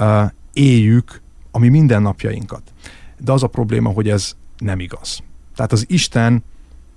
uh, 0.00 0.30
éljük 0.52 1.22
a 1.50 1.58
mi 1.58 1.68
mindennapjainkat. 1.68 2.62
De 3.18 3.32
az 3.32 3.42
a 3.42 3.46
probléma, 3.46 3.90
hogy 3.90 4.08
ez 4.08 4.36
nem 4.58 4.80
igaz. 4.80 5.22
Tehát 5.54 5.72
az 5.72 5.84
Isten 5.88 6.44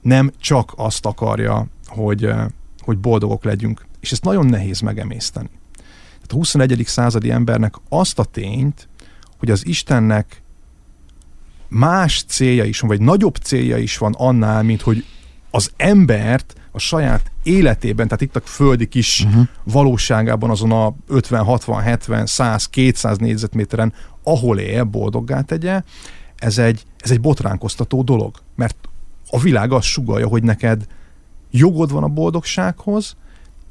nem 0.01 0.31
csak 0.37 0.73
azt 0.75 1.05
akarja, 1.05 1.67
hogy, 1.85 2.25
uh, 2.25 2.41
hogy 2.79 2.97
boldogok 2.97 3.43
legyünk, 3.43 3.85
és 3.99 4.11
ezt 4.11 4.23
nagyon 4.23 4.45
nehéz 4.45 4.79
megemészteni. 4.79 5.49
Tehát 6.13 6.31
a 6.31 6.35
21. 6.35 6.83
századi 6.85 7.31
embernek 7.31 7.75
azt 7.89 8.19
a 8.19 8.23
tényt, 8.23 8.87
hogy 9.43 9.51
az 9.51 9.65
Istennek 9.65 10.42
más 11.67 12.23
célja 12.27 12.63
is 12.63 12.79
van, 12.79 12.89
vagy 12.89 13.01
nagyobb 13.01 13.35
célja 13.35 13.77
is 13.77 13.97
van 13.97 14.13
annál, 14.17 14.63
mint 14.63 14.81
hogy 14.81 15.05
az 15.51 15.71
embert 15.77 16.53
a 16.71 16.79
saját 16.79 17.31
életében, 17.43 18.07
tehát 18.07 18.21
itt 18.21 18.35
a 18.35 18.41
földi 18.43 18.87
kis 18.87 19.23
uh-huh. 19.23 19.47
valóságában, 19.63 20.49
azon 20.49 20.71
a 20.71 20.95
50, 21.07 21.43
60, 21.43 21.81
70, 21.81 22.25
100, 22.25 22.65
200 22.65 23.17
négyzetméteren, 23.17 23.93
ahol 24.23 24.59
él, 24.59 24.83
boldoggá 24.83 25.41
tegye, 25.41 25.81
ez 26.37 26.57
egy, 26.57 26.83
ez 26.97 27.11
egy 27.11 27.21
botránkoztató 27.21 28.01
dolog. 28.01 28.35
Mert 28.55 28.77
a 29.29 29.39
világ 29.39 29.71
azt 29.71 29.87
sugalja, 29.87 30.27
hogy 30.27 30.43
neked 30.43 30.85
jogod 31.51 31.91
van 31.91 32.03
a 32.03 32.07
boldogsághoz, 32.07 33.15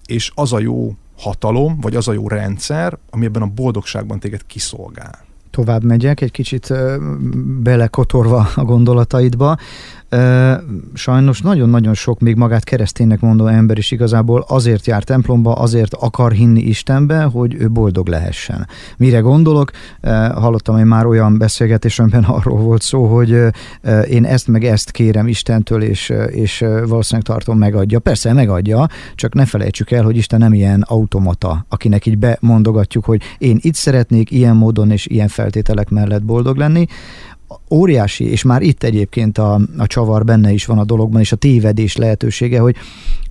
és 0.06 0.32
az 0.34 0.52
a 0.52 0.58
jó 0.58 0.96
hatalom, 1.16 1.80
vagy 1.80 1.96
az 1.96 2.08
a 2.08 2.12
jó 2.12 2.28
rendszer, 2.28 2.98
ami 3.10 3.24
ebben 3.24 3.42
a 3.42 3.46
boldogságban 3.46 4.20
téged 4.20 4.46
kiszolgál 4.46 5.30
tovább 5.52 5.84
megyek, 5.84 6.20
egy 6.20 6.30
kicsit 6.30 6.72
belekotorva 7.62 8.48
a 8.54 8.64
gondolataidba. 8.64 9.56
Sajnos 10.94 11.40
nagyon-nagyon 11.40 11.94
sok 11.94 12.20
még 12.20 12.36
magát 12.36 12.64
kereszténynek 12.64 13.20
mondó 13.20 13.46
ember 13.46 13.78
is 13.78 13.90
igazából 13.90 14.44
azért 14.48 14.86
jár 14.86 15.04
templomba, 15.04 15.52
azért 15.52 15.94
akar 15.94 16.32
hinni 16.32 16.60
Istenbe, 16.60 17.22
hogy 17.22 17.54
ő 17.54 17.70
boldog 17.70 18.06
lehessen. 18.08 18.68
Mire 18.96 19.18
gondolok? 19.18 19.70
Hallottam 20.34 20.78
én 20.78 20.86
már 20.86 21.06
olyan 21.06 21.38
beszélgetés, 21.38 21.98
arról 22.22 22.58
volt 22.58 22.82
szó, 22.82 23.04
hogy 23.04 23.38
én 24.08 24.24
ezt 24.24 24.48
meg 24.48 24.64
ezt 24.64 24.90
kérem 24.90 25.28
Istentől, 25.28 25.82
és, 25.82 26.12
és 26.26 26.58
valószínűleg 26.86 27.26
tartom 27.26 27.58
megadja. 27.58 27.98
Persze 27.98 28.32
megadja, 28.32 28.86
csak 29.14 29.34
ne 29.34 29.44
felejtsük 29.44 29.90
el, 29.90 30.04
hogy 30.04 30.16
Isten 30.16 30.38
nem 30.38 30.52
ilyen 30.52 30.80
automata, 30.80 31.66
akinek 31.68 32.06
így 32.06 32.18
bemondogatjuk, 32.18 33.04
hogy 33.04 33.22
én 33.38 33.58
itt 33.60 33.74
szeretnék 33.74 34.30
ilyen 34.30 34.56
módon 34.56 34.90
és 34.90 35.06
ilyen 35.06 35.28
feltételek 35.28 35.88
mellett 35.88 36.24
boldog 36.24 36.56
lenni, 36.56 36.86
óriási, 37.70 38.30
és 38.30 38.42
már 38.42 38.62
itt 38.62 38.82
egyébként 38.82 39.38
a, 39.38 39.60
a 39.78 39.86
csavar 39.86 40.24
benne 40.24 40.52
is 40.52 40.66
van 40.66 40.78
a 40.78 40.84
dologban, 40.84 41.20
és 41.20 41.32
a 41.32 41.36
tévedés 41.36 41.96
lehetősége, 41.96 42.60
hogy 42.60 42.76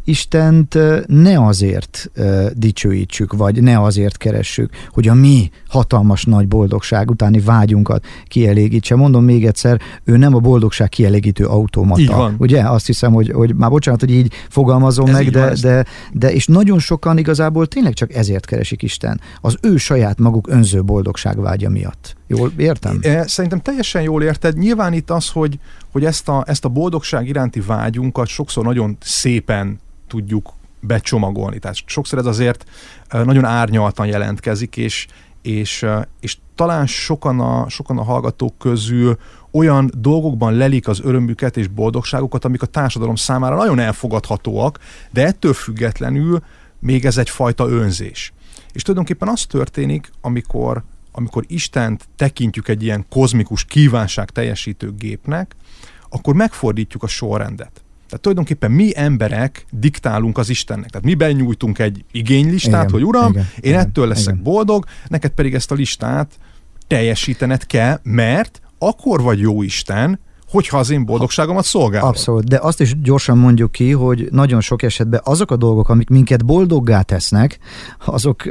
Istent 0.03 0.77
ne 1.07 1.45
azért 1.45 2.11
dicsőítsük, 2.53 3.33
vagy 3.33 3.63
ne 3.63 3.81
azért 3.81 4.17
keressük, 4.17 4.69
hogy 4.89 5.07
a 5.07 5.13
mi 5.13 5.49
hatalmas 5.67 6.23
nagy 6.23 6.47
boldogság 6.47 7.09
utáni 7.09 7.39
vágyunkat 7.39 8.05
kielégítse. 8.27 8.95
Mondom 8.95 9.23
még 9.23 9.45
egyszer, 9.45 9.81
ő 10.03 10.17
nem 10.17 10.35
a 10.35 10.39
boldogság 10.39 10.89
kielégítő 10.89 11.45
automata. 11.45 12.01
Így 12.01 12.07
van. 12.07 12.35
Ugye? 12.37 12.61
Azt 12.61 12.85
hiszem, 12.85 13.13
hogy, 13.13 13.31
hogy 13.31 13.55
már 13.55 13.69
bocsánat, 13.69 13.99
hogy 13.99 14.11
így 14.11 14.33
fogalmazom 14.49 15.05
Ez 15.07 15.13
meg, 15.13 15.29
de, 15.29 15.39
van, 15.39 15.53
de, 15.61 15.85
de, 16.13 16.33
és 16.33 16.45
nagyon 16.45 16.79
sokan 16.79 17.17
igazából 17.17 17.67
tényleg 17.67 17.93
csak 17.93 18.13
ezért 18.13 18.45
keresik 18.45 18.81
Isten. 18.81 19.21
Az 19.41 19.57
ő 19.61 19.77
saját 19.77 20.19
maguk 20.19 20.47
önző 20.49 20.83
boldogság 20.83 21.39
vágya 21.39 21.69
miatt. 21.69 22.15
Jól 22.27 22.51
értem? 22.57 22.99
Szerintem 23.25 23.59
teljesen 23.59 24.01
jól 24.01 24.23
érted. 24.23 24.57
Nyilván 24.57 24.93
itt 24.93 25.09
az, 25.09 25.29
hogy, 25.29 25.59
hogy 25.91 26.05
ezt, 26.05 26.29
a, 26.29 26.43
ezt 26.47 26.65
a 26.65 26.69
boldogság 26.69 27.27
iránti 27.27 27.59
vágyunkat 27.59 28.27
sokszor 28.27 28.63
nagyon 28.63 28.97
szépen 28.99 29.79
tudjuk 30.11 30.53
becsomagolni. 30.79 31.59
Tehát 31.59 31.77
sokszor 31.85 32.19
ez 32.19 32.25
azért 32.25 32.69
nagyon 33.09 33.45
árnyaltan 33.45 34.05
jelentkezik, 34.05 34.77
és, 34.77 35.07
és, 35.41 35.85
és 36.19 36.37
talán 36.55 36.87
sokan 36.87 37.39
a, 37.39 37.69
sokan 37.69 37.97
a 37.97 38.03
hallgatók 38.03 38.57
közül 38.57 39.17
olyan 39.51 39.91
dolgokban 39.97 40.53
lelik 40.53 40.87
az 40.87 41.01
örömüket 41.03 41.57
és 41.57 41.67
boldogságukat, 41.67 42.45
amik 42.45 42.61
a 42.61 42.65
társadalom 42.65 43.15
számára 43.15 43.55
nagyon 43.55 43.79
elfogadhatóak, 43.79 44.79
de 45.11 45.25
ettől 45.25 45.53
függetlenül 45.53 46.43
még 46.79 47.05
ez 47.05 47.17
egyfajta 47.17 47.67
önzés. 47.67 48.33
És 48.73 48.81
tulajdonképpen 48.81 49.27
az 49.27 49.45
történik, 49.45 50.11
amikor, 50.21 50.83
amikor 51.11 51.43
Istent 51.47 52.07
tekintjük 52.15 52.67
egy 52.67 52.83
ilyen 52.83 53.05
kozmikus 53.09 53.65
kívánság 53.65 54.29
teljesítő 54.29 54.93
gépnek, 54.97 55.55
akkor 56.09 56.33
megfordítjuk 56.33 57.03
a 57.03 57.07
sorrendet. 57.07 57.83
Tehát 58.11 58.25
tulajdonképpen 58.25 58.71
mi 58.71 58.91
emberek 58.95 59.65
diktálunk 59.71 60.37
az 60.37 60.49
Istennek. 60.49 60.89
Tehát 60.89 61.05
mi 61.05 61.13
benyújtunk 61.13 61.79
egy 61.79 62.05
igénylistát, 62.11 62.81
igen, 62.81 62.91
hogy 62.91 63.03
Uram, 63.03 63.31
igen, 63.31 63.47
én 63.55 63.71
igen, 63.71 63.79
ettől 63.79 64.07
leszek 64.07 64.33
igen. 64.33 64.43
boldog, 64.43 64.85
neked 65.07 65.31
pedig 65.31 65.53
ezt 65.53 65.71
a 65.71 65.75
listát 65.75 66.37
teljesítened 66.87 67.65
kell, 67.65 67.99
mert 68.03 68.61
akkor 68.77 69.21
vagy 69.21 69.39
jó 69.39 69.61
Isten, 69.61 70.19
hogyha 70.51 70.77
az 70.77 70.89
én 70.89 71.05
boldogságomat 71.05 71.65
szolgálod. 71.65 72.09
Abszolút, 72.09 72.43
de 72.43 72.59
azt 72.61 72.81
is 72.81 73.01
gyorsan 73.01 73.37
mondjuk 73.37 73.71
ki, 73.71 73.91
hogy 73.91 74.27
nagyon 74.31 74.61
sok 74.61 74.81
esetben 74.81 75.21
azok 75.23 75.51
a 75.51 75.55
dolgok, 75.55 75.89
amik 75.89 76.09
minket 76.09 76.45
boldoggá 76.45 77.01
tesznek, 77.01 77.59
azok 78.05 78.43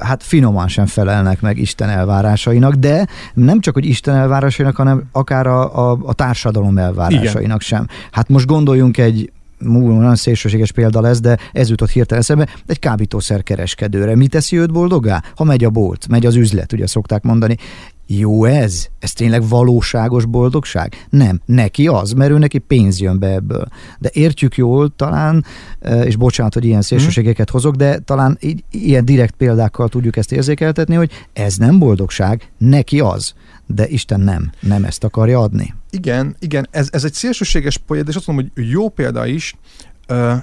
hát 0.00 0.22
finoman 0.22 0.68
sem 0.68 0.86
felelnek 0.86 1.40
meg 1.40 1.58
Isten 1.58 1.88
elvárásainak, 1.88 2.74
de 2.74 3.06
nem 3.34 3.60
csak, 3.60 3.74
hogy 3.74 3.86
Isten 3.86 4.14
elvárásainak, 4.14 4.76
hanem 4.76 5.02
akár 5.12 5.46
a, 5.46 5.90
a, 5.90 5.98
a 6.02 6.12
társadalom 6.12 6.78
elvárásainak 6.78 7.42
Igen. 7.42 7.58
sem. 7.58 7.86
Hát 8.10 8.28
most 8.28 8.46
gondoljunk 8.46 8.98
egy 8.98 9.32
nagyon 9.58 10.16
szélsőséges 10.16 10.72
példa 10.72 11.00
lesz, 11.00 11.20
de 11.20 11.38
ez 11.52 11.68
jutott 11.68 11.90
hirtelen 11.90 12.22
eszembe, 12.22 12.48
egy 12.66 12.78
kábítószer 12.78 13.42
kereskedőre. 13.42 14.16
Mi 14.16 14.26
teszi 14.26 14.58
őt 14.58 14.72
boldogá? 14.72 15.22
Ha 15.36 15.44
megy 15.44 15.64
a 15.64 15.70
bolt, 15.70 16.08
megy 16.08 16.26
az 16.26 16.34
üzlet, 16.34 16.72
ugye 16.72 16.86
szokták 16.86 17.22
mondani. 17.22 17.56
Jó 18.06 18.44
ez? 18.44 18.86
Ez 18.98 19.12
tényleg 19.12 19.48
valóságos 19.48 20.24
boldogság? 20.24 21.06
Nem, 21.10 21.40
neki 21.44 21.86
az, 21.86 22.12
mert 22.12 22.30
ő 22.30 22.38
neki 22.38 22.58
pénz 22.58 23.00
jön 23.00 23.18
be 23.18 23.26
ebből. 23.26 23.68
De 23.98 24.10
értjük 24.12 24.56
jól 24.56 24.92
talán, 24.96 25.44
és 26.04 26.16
bocsánat, 26.16 26.54
hogy 26.54 26.64
ilyen 26.64 26.82
szélsőségeket 26.82 27.50
hozok, 27.50 27.74
de 27.74 27.98
talán 27.98 28.38
így, 28.40 28.64
ilyen 28.70 29.04
direkt 29.04 29.34
példákkal 29.34 29.88
tudjuk 29.88 30.16
ezt 30.16 30.32
érzékeltetni, 30.32 30.94
hogy 30.94 31.10
ez 31.32 31.56
nem 31.56 31.78
boldogság, 31.78 32.52
neki 32.58 33.00
az 33.00 33.34
de 33.66 33.88
Isten 33.88 34.20
nem, 34.20 34.50
nem 34.60 34.84
ezt 34.84 35.04
akarja 35.04 35.40
adni. 35.40 35.74
Igen, 35.90 36.36
igen, 36.38 36.68
ez, 36.70 36.88
ez 36.92 37.04
egy 37.04 37.12
szélsőséges 37.12 37.76
példa, 37.76 38.10
és 38.10 38.16
azt 38.16 38.26
mondom, 38.26 38.50
hogy 38.54 38.68
jó 38.70 38.88
példa 38.88 39.26
is, 39.26 39.54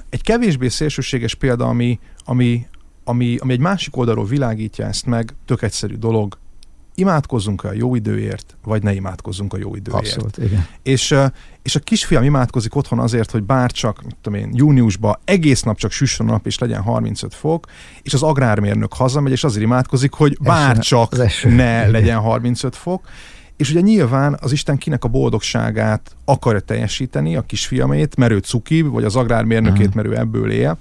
egy 0.10 0.22
kevésbé 0.22 0.68
szélsőséges 0.68 1.36
példa, 1.36 1.66
ami, 1.66 2.00
ami, 2.26 2.66
ami, 3.04 3.38
ami 3.40 3.54
egy 3.54 3.60
másik 3.60 3.98
oldalról 3.98 4.26
világítja 4.26 4.86
ezt 4.86 5.06
meg, 5.06 5.36
tök 5.46 5.62
egyszerű 5.62 5.96
dolog, 5.96 6.38
imádkozzunk 7.00 7.64
a 7.64 7.74
jó 7.74 7.96
időért, 7.96 8.58
vagy 8.64 8.84
ne 8.84 8.94
imádkozzunk 8.94 9.54
a 9.54 9.58
jó 9.58 9.76
időért. 9.76 10.06
Abszolút, 10.06 10.38
igen. 10.38 10.68
És, 10.84 11.16
és 11.62 11.76
a 11.76 11.80
kisfiam 11.80 12.24
imádkozik 12.24 12.76
otthon 12.76 13.00
azért, 13.00 13.32
hogy 13.32 13.44
bár 13.44 13.72
csak, 13.72 14.02
tudom 14.22 14.40
én, 14.40 14.50
júniusban 14.54 15.18
egész 15.26 15.62
nap 15.62 15.78
csak 15.78 15.92
süssön 15.92 16.28
a 16.28 16.32
nap, 16.32 16.46
és 16.46 16.60
legyen 16.60 16.82
35 16.82 17.34
fok, 17.34 17.68
és 18.02 18.14
az 18.14 18.24
agrármérnök 18.24 18.94
hazamegy, 18.94 19.32
és 19.32 19.44
azért 19.44 19.64
imádkozik, 19.64 20.14
hogy 20.14 20.38
bár 20.42 20.78
csak 20.78 21.18
ne 21.44 21.80
igen. 21.80 21.92
legyen 21.92 22.20
35 22.20 22.76
fok. 22.76 23.08
És 23.58 23.70
ugye 23.70 23.80
nyilván 23.80 24.38
az 24.42 24.52
Isten 24.52 24.78
kinek 24.78 25.04
a 25.04 25.08
boldogságát 25.08 26.16
akarja 26.26 26.60
teljesíteni, 26.60 27.36
a 27.36 27.42
kisfiamét, 27.42 28.16
mert 28.16 28.32
ő 28.32 28.38
cuki, 28.38 28.82
vagy 28.82 29.04
az 29.04 29.16
agrármérnökét, 29.16 29.88
uh-huh. 29.88 29.96
mert 29.96 30.08
ő 30.08 30.18
ebből 30.18 30.52
él. 30.52 30.78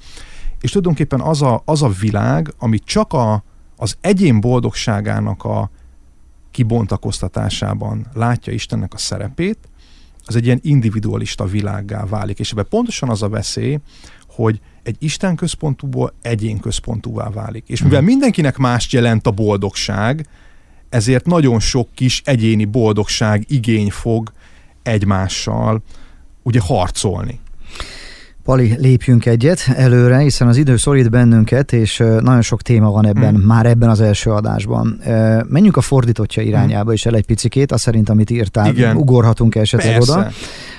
És 0.60 0.70
tulajdonképpen 0.70 1.20
az 1.20 1.42
a, 1.42 1.62
az 1.64 1.82
a 1.82 1.88
világ, 2.00 2.52
ami 2.58 2.78
csak 2.78 3.12
a, 3.12 3.44
az 3.76 3.96
egyén 4.00 4.40
boldogságának 4.40 5.44
a 5.44 5.70
kibontakoztatásában 6.58 8.06
látja 8.14 8.52
Istennek 8.52 8.94
a 8.94 8.98
szerepét, 8.98 9.58
az 10.24 10.36
egy 10.36 10.44
ilyen 10.44 10.58
individualista 10.62 11.44
világgá 11.44 12.04
válik. 12.06 12.38
És 12.38 12.50
ebben 12.50 12.66
pontosan 12.68 13.08
az 13.08 13.22
a 13.22 13.28
veszély, 13.28 13.78
hogy 14.28 14.60
egy 14.82 14.96
Isten 14.98 15.36
központúból 15.36 16.12
egyén 16.22 16.60
központúvá 16.60 17.30
válik. 17.30 17.64
És 17.66 17.82
mivel 17.82 18.00
mhm. 18.00 18.08
mindenkinek 18.08 18.56
mást 18.56 18.92
jelent 18.92 19.26
a 19.26 19.30
boldogság, 19.30 20.26
ezért 20.88 21.26
nagyon 21.26 21.60
sok 21.60 21.88
kis 21.94 22.22
egyéni 22.24 22.64
boldogság 22.64 23.44
igény 23.48 23.90
fog 23.90 24.32
egymással 24.82 25.82
ugye 26.42 26.60
harcolni. 26.60 27.40
Pali, 28.48 28.76
lépjünk 28.78 29.26
egyet 29.26 29.60
előre, 29.74 30.18
hiszen 30.18 30.48
az 30.48 30.56
idő 30.56 30.76
szorít 30.76 31.10
bennünket, 31.10 31.72
és 31.72 31.98
nagyon 31.98 32.42
sok 32.42 32.62
téma 32.62 32.90
van 32.90 33.06
ebben, 33.06 33.34
hmm. 33.34 33.44
már 33.44 33.66
ebben 33.66 33.88
az 33.88 34.00
első 34.00 34.30
adásban. 34.30 35.00
Menjünk 35.48 35.76
a 35.76 35.80
fordítottja 35.80 36.42
irányába 36.42 36.82
hmm. 36.82 36.92
is 36.92 37.06
el 37.06 37.14
egy 37.14 37.26
picikét, 37.26 37.72
azt 37.72 37.82
szerint, 37.82 38.08
amit 38.08 38.30
írtál, 38.30 38.68
Igen. 38.68 38.96
ugorhatunk 38.96 39.54
esetleg 39.54 39.92
Persze. 39.92 40.12
oda. 40.12 40.30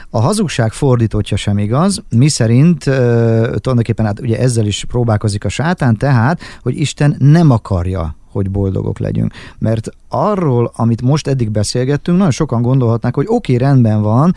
A 0.09 0.19
hazugság 0.19 0.71
fordítottja 0.71 1.37
sem 1.37 1.57
igaz, 1.57 2.03
mi 2.15 2.27
szerint 2.27 2.85
uh, 2.85 2.93
tulajdonképpen 3.35 4.05
hát 4.05 4.19
ugye 4.19 4.39
ezzel 4.39 4.65
is 4.65 4.85
próbálkozik 4.87 5.45
a 5.45 5.49
sátán, 5.49 5.97
tehát, 5.97 6.39
hogy 6.61 6.79
Isten 6.79 7.15
nem 7.19 7.51
akarja 7.51 8.15
hogy 8.39 8.51
boldogok 8.51 8.99
legyünk. 8.99 9.33
Mert 9.57 9.89
arról, 10.09 10.71
amit 10.75 11.01
most 11.01 11.27
eddig 11.27 11.49
beszélgettünk, 11.49 12.17
nagyon 12.17 12.31
sokan 12.31 12.61
gondolhatnák, 12.61 13.15
hogy 13.15 13.25
oké, 13.27 13.53
okay, 13.53 13.67
rendben 13.67 14.01
van, 14.01 14.35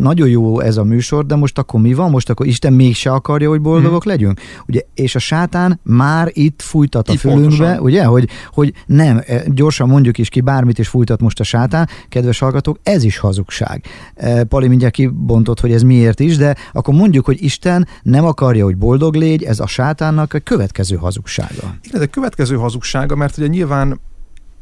nagyon 0.00 0.28
jó 0.28 0.60
ez 0.60 0.76
a 0.76 0.84
műsor, 0.84 1.26
de 1.26 1.36
most 1.36 1.58
akkor 1.58 1.80
mi 1.80 1.94
van? 1.94 2.10
Most 2.10 2.30
akkor 2.30 2.46
Isten 2.46 2.72
mégse 2.72 3.12
akarja, 3.12 3.48
hogy 3.48 3.60
boldogok 3.60 4.02
hmm. 4.02 4.12
legyünk? 4.12 4.40
Ugye, 4.66 4.80
és 4.94 5.14
a 5.14 5.18
sátán 5.18 5.80
már 5.82 6.30
itt 6.32 6.62
fújtat 6.62 7.08
a 7.08 7.12
itt 7.12 7.18
fülünkbe, 7.18 7.48
pontosan. 7.48 7.78
ugye, 7.78 8.04
hogy, 8.04 8.28
hogy 8.52 8.72
nem, 8.86 9.22
e, 9.26 9.42
gyorsan 9.46 9.88
mondjuk 9.88 10.18
is 10.18 10.28
ki, 10.28 10.40
bármit 10.40 10.78
is 10.78 10.88
fújtat 10.88 11.20
most 11.20 11.40
a 11.40 11.44
sátán, 11.44 11.88
kedves 12.08 12.38
hallgatók, 12.38 12.78
ez 12.82 13.04
is 13.04 13.18
hazugság. 13.18 13.84
E, 14.14 14.44
Pali 14.44 14.68
mindjárt 14.68 14.94
kibontott, 14.94 15.60
hogy 15.60 15.72
ez 15.72 15.82
miért 15.82 16.20
is, 16.20 16.36
de 16.36 16.56
akkor 16.72 16.94
mondjuk, 16.94 17.24
hogy 17.24 17.42
Isten 17.42 17.88
nem 18.02 18.24
akarja, 18.24 18.64
hogy 18.64 18.76
boldog 18.76 19.14
légy, 19.14 19.42
ez 19.42 19.60
a 19.60 19.66
sátánnak 19.66 20.34
a 20.34 20.38
következő 20.38 20.96
hazugsága. 20.96 21.76
Igen, 21.82 22.00
ez 22.00 22.00
a 22.00 22.06
következő 22.06 22.56
hazugsága, 22.56 23.16
mert 23.16 23.27
ugye 23.36 23.46
nyilván 23.46 24.00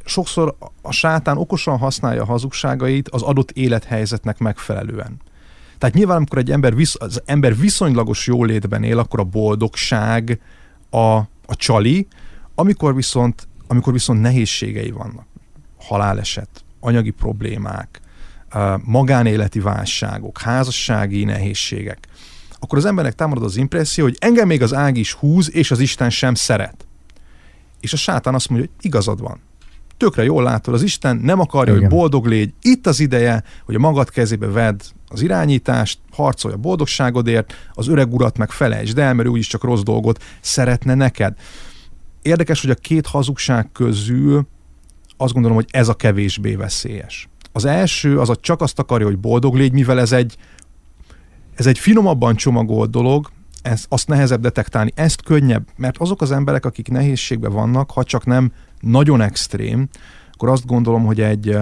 sokszor 0.04 0.56
a 0.82 0.92
sátán 0.92 1.36
okosan 1.36 1.78
használja 1.78 2.22
a 2.22 2.26
hazugságait 2.26 3.08
az 3.08 3.22
adott 3.22 3.50
élethelyzetnek 3.50 4.38
megfelelően. 4.38 5.20
Tehát 5.78 5.94
nyilván, 5.94 6.16
amikor 6.16 6.38
egy 6.38 6.50
ember, 6.50 6.74
visz, 6.74 6.94
az 6.98 7.22
ember 7.24 7.56
viszonylagos 7.56 8.26
jólétben 8.26 8.82
él, 8.82 8.98
akkor 8.98 9.20
a 9.20 9.24
boldogság 9.24 10.40
a, 10.90 11.16
a 11.46 11.56
csali, 11.56 12.06
amikor 12.54 12.94
viszont, 12.94 13.48
amikor 13.66 13.92
viszont 13.92 14.20
nehézségei 14.20 14.90
vannak, 14.90 15.26
haláleset, 15.78 16.64
anyagi 16.80 17.10
problémák, 17.10 18.00
magánéleti 18.84 19.60
válságok, 19.60 20.40
házassági 20.40 21.24
nehézségek, 21.24 21.98
akkor 22.58 22.78
az 22.78 22.84
embernek 22.84 23.14
támad 23.14 23.42
az 23.42 23.56
impresszió, 23.56 24.04
hogy 24.04 24.16
engem 24.20 24.46
még 24.46 24.62
az 24.62 24.74
ág 24.74 24.96
is 24.96 25.12
húz, 25.12 25.54
és 25.54 25.70
az 25.70 25.78
Isten 25.78 26.10
sem 26.10 26.34
szeret. 26.34 26.85
És 27.86 27.92
a 27.92 27.96
sátán 27.96 28.34
azt 28.34 28.48
mondja, 28.48 28.68
hogy 28.68 28.84
igazad 28.84 29.20
van. 29.20 29.40
Tökre 29.96 30.24
jól 30.24 30.42
látod, 30.42 30.74
az 30.74 30.82
Isten 30.82 31.16
nem 31.16 31.40
akarja, 31.40 31.74
Igen. 31.74 31.88
hogy 31.88 31.98
boldog 31.98 32.26
légy. 32.26 32.52
Itt 32.62 32.86
az 32.86 33.00
ideje, 33.00 33.42
hogy 33.64 33.74
a 33.74 33.78
magad 33.78 34.10
kezébe 34.10 34.46
vedd 34.46 34.80
az 35.08 35.22
irányítást, 35.22 35.98
harcolj 36.12 36.54
a 36.54 36.56
boldogságodért, 36.56 37.54
az 37.72 37.88
öreg 37.88 38.14
urat 38.14 38.38
meg 38.38 38.50
felejtsd 38.50 38.98
el, 38.98 39.14
mert 39.14 39.28
ő 39.28 39.30
úgyis 39.30 39.46
csak 39.46 39.64
rossz 39.64 39.80
dolgot 39.80 40.22
szeretne 40.40 40.94
neked. 40.94 41.36
Érdekes, 42.22 42.60
hogy 42.60 42.70
a 42.70 42.74
két 42.74 43.06
hazugság 43.06 43.72
közül 43.72 44.46
azt 45.16 45.32
gondolom, 45.32 45.56
hogy 45.56 45.68
ez 45.70 45.88
a 45.88 45.94
kevésbé 45.94 46.54
veszélyes. 46.54 47.28
Az 47.52 47.64
első, 47.64 48.20
az 48.20 48.30
a 48.30 48.36
csak 48.36 48.60
azt 48.60 48.78
akarja, 48.78 49.06
hogy 49.06 49.18
boldog 49.18 49.54
légy, 49.54 49.72
mivel 49.72 50.00
ez 50.00 50.12
egy, 50.12 50.36
ez 51.54 51.66
egy 51.66 51.78
finomabban 51.78 52.36
csomagolt 52.36 52.90
dolog, 52.90 53.30
ezt, 53.66 53.86
azt 53.88 54.08
nehezebb 54.08 54.40
detektálni, 54.40 54.92
ezt 54.94 55.22
könnyebb, 55.22 55.68
mert 55.76 55.98
azok 55.98 56.22
az 56.22 56.32
emberek, 56.32 56.64
akik 56.64 56.88
nehézségben 56.88 57.52
vannak, 57.52 57.90
ha 57.90 58.04
csak 58.04 58.24
nem 58.24 58.52
nagyon 58.80 59.20
extrém, 59.20 59.88
akkor 60.32 60.48
azt 60.48 60.66
gondolom, 60.66 61.04
hogy 61.04 61.20
egy, 61.20 61.58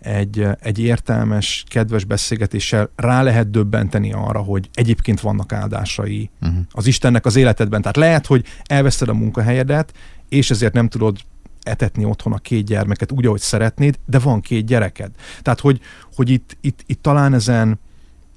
egy, 0.00 0.46
egy 0.60 0.78
értelmes, 0.78 1.64
kedves 1.68 2.04
beszélgetéssel 2.04 2.90
rá 2.96 3.22
lehet 3.22 3.50
döbbenteni 3.50 4.12
arra, 4.12 4.40
hogy 4.40 4.70
egyébként 4.72 5.20
vannak 5.20 5.52
áldásai 5.52 6.30
uh-huh. 6.40 6.58
az 6.70 6.86
Istennek 6.86 7.26
az 7.26 7.36
életedben. 7.36 7.80
Tehát 7.80 7.96
lehet, 7.96 8.26
hogy 8.26 8.44
elveszted 8.64 9.08
a 9.08 9.14
munkahelyedet, 9.14 9.92
és 10.28 10.50
ezért 10.50 10.72
nem 10.72 10.88
tudod 10.88 11.18
etetni 11.62 12.04
otthon 12.04 12.32
a 12.32 12.38
két 12.38 12.64
gyermeket 12.64 13.12
úgy, 13.12 13.26
ahogy 13.26 13.40
szeretnéd, 13.40 13.98
de 14.06 14.18
van 14.18 14.40
két 14.40 14.66
gyereked. 14.66 15.10
Tehát, 15.42 15.60
hogy, 15.60 15.80
hogy 16.14 16.30
itt, 16.30 16.56
itt, 16.60 16.82
itt 16.86 17.02
talán 17.02 17.34
ezen, 17.34 17.80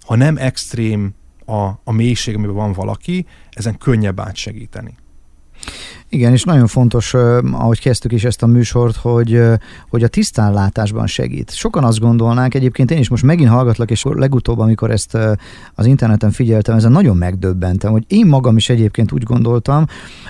ha 0.06 0.16
nem 0.16 0.38
extrém 0.38 1.14
a, 1.52 1.80
a 1.84 1.92
mélység, 1.92 2.36
amiben 2.36 2.56
van 2.56 2.74
valaki, 2.74 3.26
ezen 3.50 3.78
könnyebb 3.78 4.20
átsegíteni. 4.20 4.96
Igen, 6.10 6.32
és 6.32 6.44
nagyon 6.44 6.68
fontos, 6.68 7.14
ahogy 7.52 7.80
kezdtük 7.80 8.12
is 8.12 8.24
ezt 8.24 8.44
a 8.44 8.48
műsort, 8.48 8.96
hogy, 8.96 9.42
hogy 9.90 10.04
a 10.04 10.08
tisztánlátásban 10.08 11.08
segít. 11.08 11.52
Sokan 11.52 11.84
azt 11.84 12.00
gondolnák, 12.00 12.54
egyébként 12.54 12.92
én 12.92 12.98
is 12.98 13.10
most 13.10 13.24
megint 13.24 13.50
hallgatlak, 13.50 13.92
és 13.92 14.04
legutóbb, 14.04 14.60
amikor 14.60 14.92
ezt 14.92 15.18
az 15.74 15.86
interneten 15.86 16.32
figyeltem, 16.32 16.76
ezen 16.76 16.92
nagyon 16.92 17.18
megdöbbentem, 17.18 17.92
hogy 17.92 18.04
én 18.08 18.26
magam 18.26 18.58
is 18.58 18.70
egyébként 18.70 19.12
úgy 19.12 19.24
gondoltam, 19.24 19.86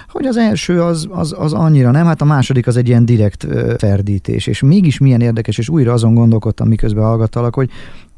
hogy 0.07 0.25
az 0.25 0.37
első 0.37 0.81
az, 0.81 1.07
az, 1.09 1.35
az 1.37 1.53
annyira 1.53 1.91
nem, 1.91 2.05
hát 2.05 2.21
a 2.21 2.25
második 2.25 2.67
az 2.67 2.77
egy 2.77 2.87
ilyen 2.87 3.05
direkt 3.05 3.47
ferdítés, 3.77 4.47
és 4.47 4.61
mégis 4.61 4.97
milyen 4.97 5.21
érdekes, 5.21 5.57
és 5.57 5.69
újra 5.69 5.93
azon 5.93 6.13
gondolkodtam, 6.13 6.67
miközben 6.67 7.03
hallgattalak, 7.03 7.55
hogy 7.55 7.69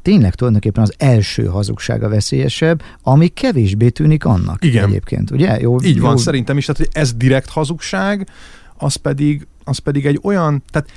tényleg 0.04 0.34
tulajdonképpen 0.34 0.82
az 0.82 0.94
első 0.98 1.44
hazugság 1.44 2.02
a 2.02 2.08
veszélyesebb, 2.08 2.82
ami 3.02 3.28
kevésbé 3.28 3.88
tűnik 3.88 4.24
annak 4.24 4.64
Igen. 4.64 4.88
egyébként, 4.88 5.30
ugye? 5.30 5.60
Jó, 5.60 5.82
Így 5.82 5.96
jó. 5.96 6.02
van, 6.02 6.16
szerintem 6.16 6.56
is, 6.56 6.64
tehát 6.64 6.80
hogy 6.80 7.02
ez 7.02 7.12
direkt 7.12 7.48
hazugság, 7.48 8.28
az 8.76 8.94
pedig, 8.94 9.46
az 9.64 9.78
pedig 9.78 10.06
egy 10.06 10.20
olyan, 10.22 10.62
tehát 10.70 10.90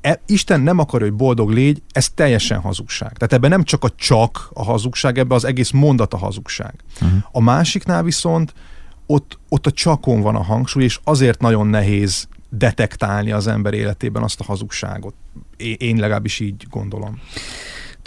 e, 0.00 0.20
Isten 0.26 0.60
nem 0.60 0.78
akar, 0.78 1.00
hogy 1.00 1.12
boldog 1.12 1.50
légy, 1.50 1.82
ez 1.92 2.10
teljesen 2.10 2.60
hazugság. 2.60 3.12
Tehát 3.12 3.32
ebben 3.32 3.50
nem 3.50 3.64
csak 3.64 3.84
a 3.84 3.90
csak 3.96 4.50
a 4.52 4.64
hazugság, 4.64 5.18
ebben 5.18 5.36
az 5.36 5.44
egész 5.44 5.70
mondat 5.70 6.14
a 6.14 6.16
hazugság. 6.16 6.74
Uh-huh. 7.00 7.18
A 7.32 7.40
másiknál 7.40 8.02
viszont 8.02 8.54
ott, 9.06 9.38
ott 9.48 9.66
a 9.66 9.70
csakon 9.70 10.20
van 10.20 10.34
a 10.34 10.42
hangsúly, 10.42 10.84
és 10.84 11.00
azért 11.04 11.40
nagyon 11.40 11.66
nehéz 11.66 12.28
detektálni 12.50 13.32
az 13.32 13.46
ember 13.46 13.74
életében 13.74 14.22
azt 14.22 14.40
a 14.40 14.44
hazugságot. 14.44 15.14
Én 15.56 15.96
legalábbis 15.96 16.40
így 16.40 16.66
gondolom. 16.70 17.20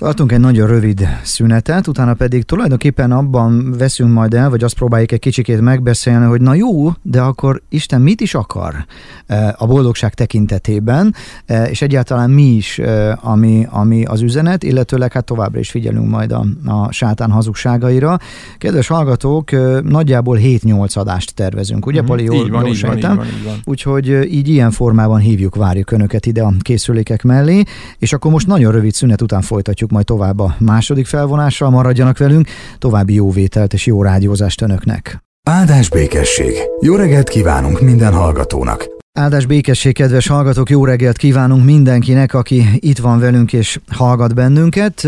Tartunk 0.01 0.31
egy 0.31 0.39
nagyon 0.39 0.67
rövid 0.67 1.07
szünetet, 1.23 1.87
utána 1.87 2.13
pedig 2.13 2.43
tulajdonképpen 2.43 3.11
abban 3.11 3.75
veszünk 3.77 4.13
majd 4.13 4.33
el, 4.33 4.49
vagy 4.49 4.63
azt 4.63 4.75
próbáljuk 4.75 5.11
egy 5.11 5.19
kicsikét 5.19 5.61
megbeszélni, 5.61 6.25
hogy 6.25 6.41
na 6.41 6.53
jó, 6.53 6.89
de 7.01 7.21
akkor 7.21 7.61
Isten 7.69 8.01
mit 8.01 8.21
is 8.21 8.35
akar 8.35 8.85
e, 9.27 9.55
a 9.57 9.65
boldogság 9.65 10.13
tekintetében, 10.13 11.15
e, 11.45 11.63
és 11.63 11.81
egyáltalán 11.81 12.29
mi 12.29 12.43
is, 12.43 12.79
e, 12.79 13.19
ami, 13.21 13.67
ami 13.69 14.03
az 14.05 14.21
üzenet, 14.21 14.63
illetőleg 14.63 15.11
hát 15.11 15.25
továbbra 15.25 15.59
is 15.59 15.69
figyelünk 15.69 16.09
majd 16.09 16.31
a, 16.31 16.45
a 16.65 16.91
sátán 16.91 17.31
hazugságaira. 17.31 18.17
Kedves 18.57 18.87
hallgatók, 18.87 19.51
nagyjából 19.83 20.37
7-8 20.41 20.97
adást 20.97 21.33
tervezünk, 21.33 21.85
ugye, 21.85 22.01
mm, 22.01 22.05
Pali? 22.05 22.23
Jól, 22.23 22.35
így 22.35 22.49
van, 22.49 22.65
jól 22.65 22.75
így 22.75 22.81
van, 22.81 22.97
így 22.97 23.03
van, 23.03 23.25
így 23.25 23.43
van. 23.45 23.55
Úgyhogy 23.63 24.33
így 24.33 24.47
ilyen 24.47 24.71
formában 24.71 25.19
hívjuk, 25.19 25.55
várjuk 25.55 25.91
Önöket 25.91 26.25
ide 26.25 26.41
a 26.41 26.53
készülékek 26.59 27.23
mellé, 27.23 27.63
és 27.97 28.13
akkor 28.13 28.31
most 28.31 28.47
nagyon 28.47 28.71
rövid 28.71 28.93
szünet 28.93 29.21
után 29.21 29.41
folytatjuk 29.41 29.89
majd 29.91 30.05
tovább 30.05 30.39
a 30.39 30.55
második 30.59 31.05
felvonással, 31.05 31.69
maradjanak 31.69 32.17
velünk, 32.17 32.47
további 32.77 33.13
jó 33.13 33.31
vételt 33.31 33.73
és 33.73 33.85
jó 33.85 34.03
rádiózást 34.03 34.61
Önöknek. 34.61 35.23
Áldás 35.49 35.89
békesség! 35.89 36.53
Jó 36.81 36.95
reggelt 36.95 37.29
kívánunk 37.29 37.81
minden 37.81 38.13
hallgatónak! 38.13 39.00
Áldás 39.19 39.45
békesség, 39.45 39.93
kedves 39.93 40.27
hallgatók, 40.27 40.69
jó 40.69 40.85
reggelt 40.85 41.17
kívánunk 41.17 41.65
mindenkinek, 41.65 42.33
aki 42.33 42.65
itt 42.75 42.97
van 42.97 43.19
velünk 43.19 43.53
és 43.53 43.79
hallgat 43.87 44.35
bennünket. 44.35 45.07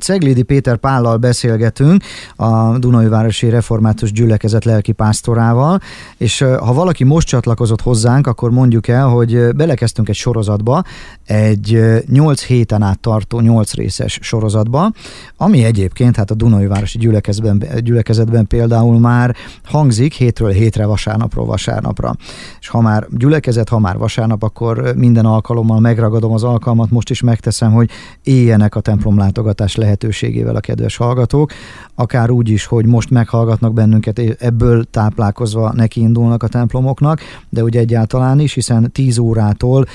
Ceglidi 0.00 0.42
Péter 0.42 0.76
Pállal 0.76 1.16
beszélgetünk, 1.16 2.02
a 2.36 2.78
Dunajvárosi 2.78 3.48
Református 3.48 4.12
Gyülekezet 4.12 4.64
lelki 4.64 4.92
pásztorával, 4.92 5.80
és 6.16 6.38
ha 6.38 6.72
valaki 6.72 7.04
most 7.04 7.28
csatlakozott 7.28 7.80
hozzánk, 7.80 8.26
akkor 8.26 8.50
mondjuk 8.50 8.88
el, 8.88 9.06
hogy 9.06 9.54
belekezdtünk 9.54 10.08
egy 10.08 10.14
sorozatba, 10.14 10.82
egy 11.26 11.82
8 12.06 12.42
héten 12.44 12.82
át 12.82 13.00
tartó 13.00 13.40
8 13.40 13.74
részes 13.74 14.18
sorozatba, 14.22 14.92
ami 15.36 15.64
egyébként 15.64 16.16
hát 16.16 16.30
a 16.30 16.34
Dunajvárosi 16.34 16.98
Gyülekezetben, 16.98 17.62
gyülekezetben 17.82 18.46
például 18.46 18.98
már 18.98 19.36
hangzik 19.64 20.12
hétről 20.12 20.50
hétre, 20.50 20.86
vasárnapról 20.86 21.46
vasárnapra. 21.46 22.16
És 22.60 22.68
ha 22.68 22.80
már 22.80 23.06
gyülekezet 23.10 23.32
gyülekezet, 23.34 23.68
ha 23.68 23.78
már 23.78 23.96
vasárnap, 23.96 24.42
akkor 24.42 24.94
minden 24.96 25.24
alkalommal 25.24 25.80
megragadom 25.80 26.32
az 26.32 26.42
alkalmat, 26.42 26.90
most 26.90 27.10
is 27.10 27.20
megteszem, 27.20 27.72
hogy 27.72 27.90
éljenek 28.22 28.74
a 28.74 28.80
templom 28.80 29.18
látogatás 29.18 29.76
lehetőségével 29.76 30.56
a 30.56 30.60
kedves 30.60 30.96
hallgatók, 30.96 31.52
akár 31.94 32.30
úgy 32.30 32.48
is, 32.48 32.66
hogy 32.66 32.86
most 32.86 33.10
meghallgatnak 33.10 33.72
bennünket, 33.72 34.18
ebből 34.18 34.84
táplálkozva 34.84 35.72
neki 35.72 36.00
indulnak 36.00 36.42
a 36.42 36.48
templomoknak, 36.48 37.20
de 37.48 37.62
ugye 37.62 37.80
egyáltalán 37.80 38.40
is, 38.40 38.54
hiszen 38.54 38.92
10 38.92 39.18
órától 39.18 39.86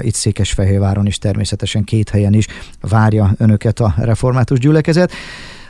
itt 0.00 0.14
Székesfehérváron 0.14 1.06
is 1.06 1.18
természetesen 1.18 1.84
két 1.84 2.08
helyen 2.08 2.32
is 2.32 2.46
várja 2.80 3.34
önöket 3.38 3.80
a 3.80 3.94
református 3.96 4.58
gyülekezet. 4.58 5.12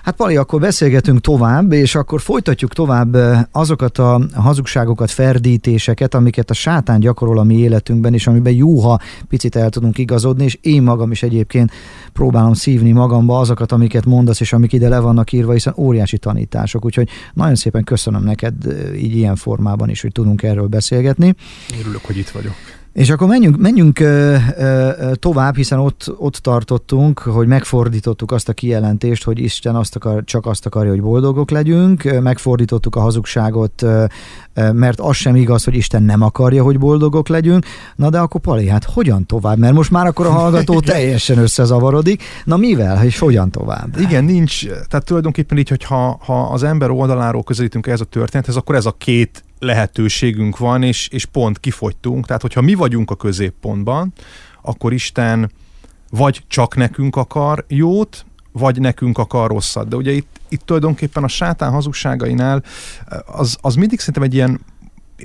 Hát 0.08 0.16
Pali, 0.16 0.36
akkor 0.36 0.60
beszélgetünk 0.60 1.20
tovább, 1.20 1.72
és 1.72 1.94
akkor 1.94 2.20
folytatjuk 2.20 2.72
tovább 2.72 3.16
azokat 3.52 3.98
a 3.98 4.20
hazugságokat, 4.34 5.10
ferdítéseket, 5.10 6.14
amiket 6.14 6.50
a 6.50 6.54
sátán 6.54 7.00
gyakorol 7.00 7.38
a 7.38 7.42
mi 7.42 7.58
életünkben, 7.58 8.14
és 8.14 8.26
amiben 8.26 8.52
jóha 8.52 9.00
picit 9.28 9.56
el 9.56 9.70
tudunk 9.70 9.98
igazodni, 9.98 10.44
és 10.44 10.58
én 10.60 10.82
magam 10.82 11.10
is 11.10 11.22
egyébként 11.22 11.72
próbálom 12.12 12.52
szívni 12.52 12.92
magamba 12.92 13.38
azokat, 13.38 13.72
amiket 13.72 14.04
mondasz, 14.04 14.40
és 14.40 14.52
amik 14.52 14.72
ide 14.72 14.88
le 14.88 14.98
vannak 14.98 15.32
írva, 15.32 15.52
hiszen 15.52 15.74
óriási 15.76 16.18
tanítások. 16.18 16.84
Úgyhogy 16.84 17.08
nagyon 17.34 17.54
szépen 17.54 17.84
köszönöm 17.84 18.22
neked 18.22 18.54
így 18.96 19.16
ilyen 19.16 19.36
formában 19.36 19.88
is, 19.88 20.00
hogy 20.00 20.12
tudunk 20.12 20.42
erről 20.42 20.66
beszélgetni. 20.66 21.34
Örülök, 21.80 22.04
hogy 22.04 22.16
itt 22.16 22.28
vagyok. 22.28 22.54
És 22.92 23.10
akkor 23.10 23.28
menjünk, 23.28 23.56
menjünk 23.56 24.00
ö, 24.00 24.36
ö, 24.56 25.12
tovább, 25.14 25.56
hiszen 25.56 25.78
ott, 25.78 26.12
ott 26.16 26.34
tartottunk, 26.34 27.18
hogy 27.18 27.46
megfordítottuk 27.46 28.32
azt 28.32 28.48
a 28.48 28.52
kijelentést, 28.52 29.24
hogy 29.24 29.38
Isten 29.38 29.76
azt 29.76 29.96
akar, 29.96 30.24
csak 30.24 30.46
azt 30.46 30.66
akarja, 30.66 30.90
hogy 30.90 31.02
boldogok 31.02 31.50
legyünk, 31.50 32.20
megfordítottuk 32.20 32.96
a 32.96 33.00
hazugságot, 33.00 33.82
ö, 33.82 34.04
mert 34.72 35.00
az 35.00 35.16
sem 35.16 35.36
igaz, 35.36 35.64
hogy 35.64 35.74
Isten 35.74 36.02
nem 36.02 36.22
akarja, 36.22 36.62
hogy 36.62 36.78
boldogok 36.78 37.28
legyünk. 37.28 37.64
Na 37.96 38.10
de 38.10 38.18
akkor 38.18 38.40
Pali, 38.40 38.68
hát 38.68 38.84
hogyan 38.84 39.26
tovább? 39.26 39.58
Mert 39.58 39.74
most 39.74 39.90
már 39.90 40.06
akkor 40.06 40.26
a 40.26 40.30
hallgató 40.30 40.80
teljesen 40.94 41.38
összezavarodik. 41.38 42.22
Na 42.44 42.56
mivel, 42.56 43.04
és 43.04 43.18
hogyan 43.18 43.50
tovább? 43.50 43.98
Igen, 44.00 44.24
nincs, 44.24 44.66
tehát 44.66 45.04
tulajdonképpen 45.04 45.58
így, 45.58 45.68
hogy 45.68 45.84
ha, 45.84 46.20
ha 46.24 46.40
az 46.40 46.62
ember 46.62 46.90
oldaláról 46.90 47.42
közelítünk 47.42 47.86
ez 47.86 48.00
a 48.00 48.04
történethez, 48.04 48.56
akkor 48.56 48.74
ez 48.74 48.86
a 48.86 48.94
két 48.98 49.42
lehetőségünk 49.58 50.58
van, 50.58 50.82
és, 50.82 51.08
és 51.08 51.24
pont 51.24 51.58
kifogytunk. 51.58 52.26
Tehát, 52.26 52.42
hogyha 52.42 52.60
mi 52.60 52.74
vagyunk 52.74 53.10
a 53.10 53.14
középpontban, 53.14 54.12
akkor 54.62 54.92
Isten 54.92 55.50
vagy 56.10 56.42
csak 56.46 56.76
nekünk 56.76 57.16
akar 57.16 57.64
jót, 57.68 58.26
vagy 58.52 58.80
nekünk 58.80 59.18
akar 59.18 59.50
rosszat. 59.50 59.88
De 59.88 59.96
ugye 59.96 60.12
itt, 60.12 60.40
itt 60.48 60.62
tulajdonképpen 60.64 61.24
a 61.24 61.28
sátán 61.28 61.72
hazugságainál 61.72 62.62
az, 63.26 63.58
az 63.60 63.74
mindig 63.74 63.98
szerintem 63.98 64.22
egy 64.22 64.34
ilyen 64.34 64.60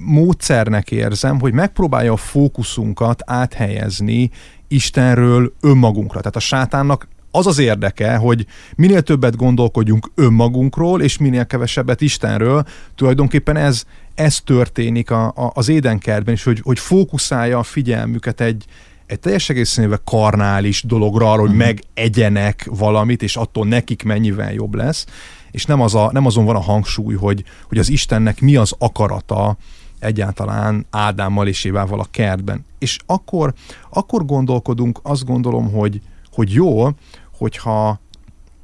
módszernek 0.01 0.91
érzem, 0.91 1.39
hogy 1.39 1.53
megpróbálja 1.53 2.13
a 2.13 2.17
fókuszunkat 2.17 3.21
áthelyezni 3.25 4.29
Istenről 4.67 5.53
önmagunkra. 5.61 6.19
Tehát 6.19 6.35
a 6.35 6.39
sátánnak 6.39 7.07
az 7.31 7.47
az 7.47 7.57
érdeke, 7.57 8.15
hogy 8.15 8.45
minél 8.75 9.01
többet 9.01 9.35
gondolkodjunk 9.35 10.11
önmagunkról, 10.15 11.01
és 11.01 11.17
minél 11.17 11.45
kevesebbet 11.45 12.01
Istenről. 12.01 12.63
Tulajdonképpen 12.95 13.57
ez, 13.57 13.85
ez 14.15 14.39
történik 14.39 15.11
a, 15.11 15.25
a, 15.25 15.51
az 15.53 15.69
édenkertben 15.69 16.33
is, 16.33 16.43
hogy, 16.43 16.59
hogy 16.63 16.79
fókuszálja 16.79 17.57
a 17.57 17.63
figyelmüket 17.63 18.41
egy, 18.41 18.65
egy 19.05 19.19
teljes 19.19 19.49
egészével 19.49 20.01
karnális 20.03 20.83
dologra, 20.83 21.31
arra, 21.31 21.41
hogy 21.41 21.55
uh-huh. 21.55 21.65
megegyenek 21.65 22.67
valamit, 22.71 23.23
és 23.23 23.35
attól 23.35 23.67
nekik 23.67 24.03
mennyivel 24.03 24.53
jobb 24.53 24.73
lesz, 24.73 25.05
és 25.51 25.65
nem, 25.65 25.81
az 25.81 25.95
a, 25.95 26.09
nem 26.11 26.25
azon 26.25 26.45
van 26.45 26.55
a 26.55 26.61
hangsúly, 26.61 27.15
hogy, 27.15 27.43
hogy 27.67 27.77
az 27.77 27.89
Istennek 27.89 28.41
mi 28.41 28.55
az 28.55 28.75
akarata 28.77 29.57
egyáltalán 29.99 30.85
Ádámmal 30.89 31.47
és 31.47 31.63
Évával 31.63 31.99
a 31.99 32.07
kertben. 32.11 32.65
És 32.79 32.97
akkor, 33.05 33.53
akkor 33.89 34.25
gondolkodunk, 34.25 34.99
azt 35.03 35.25
gondolom, 35.25 35.71
hogy, 35.71 36.01
hogy 36.31 36.51
jó, 36.51 36.89
hogyha 37.37 38.01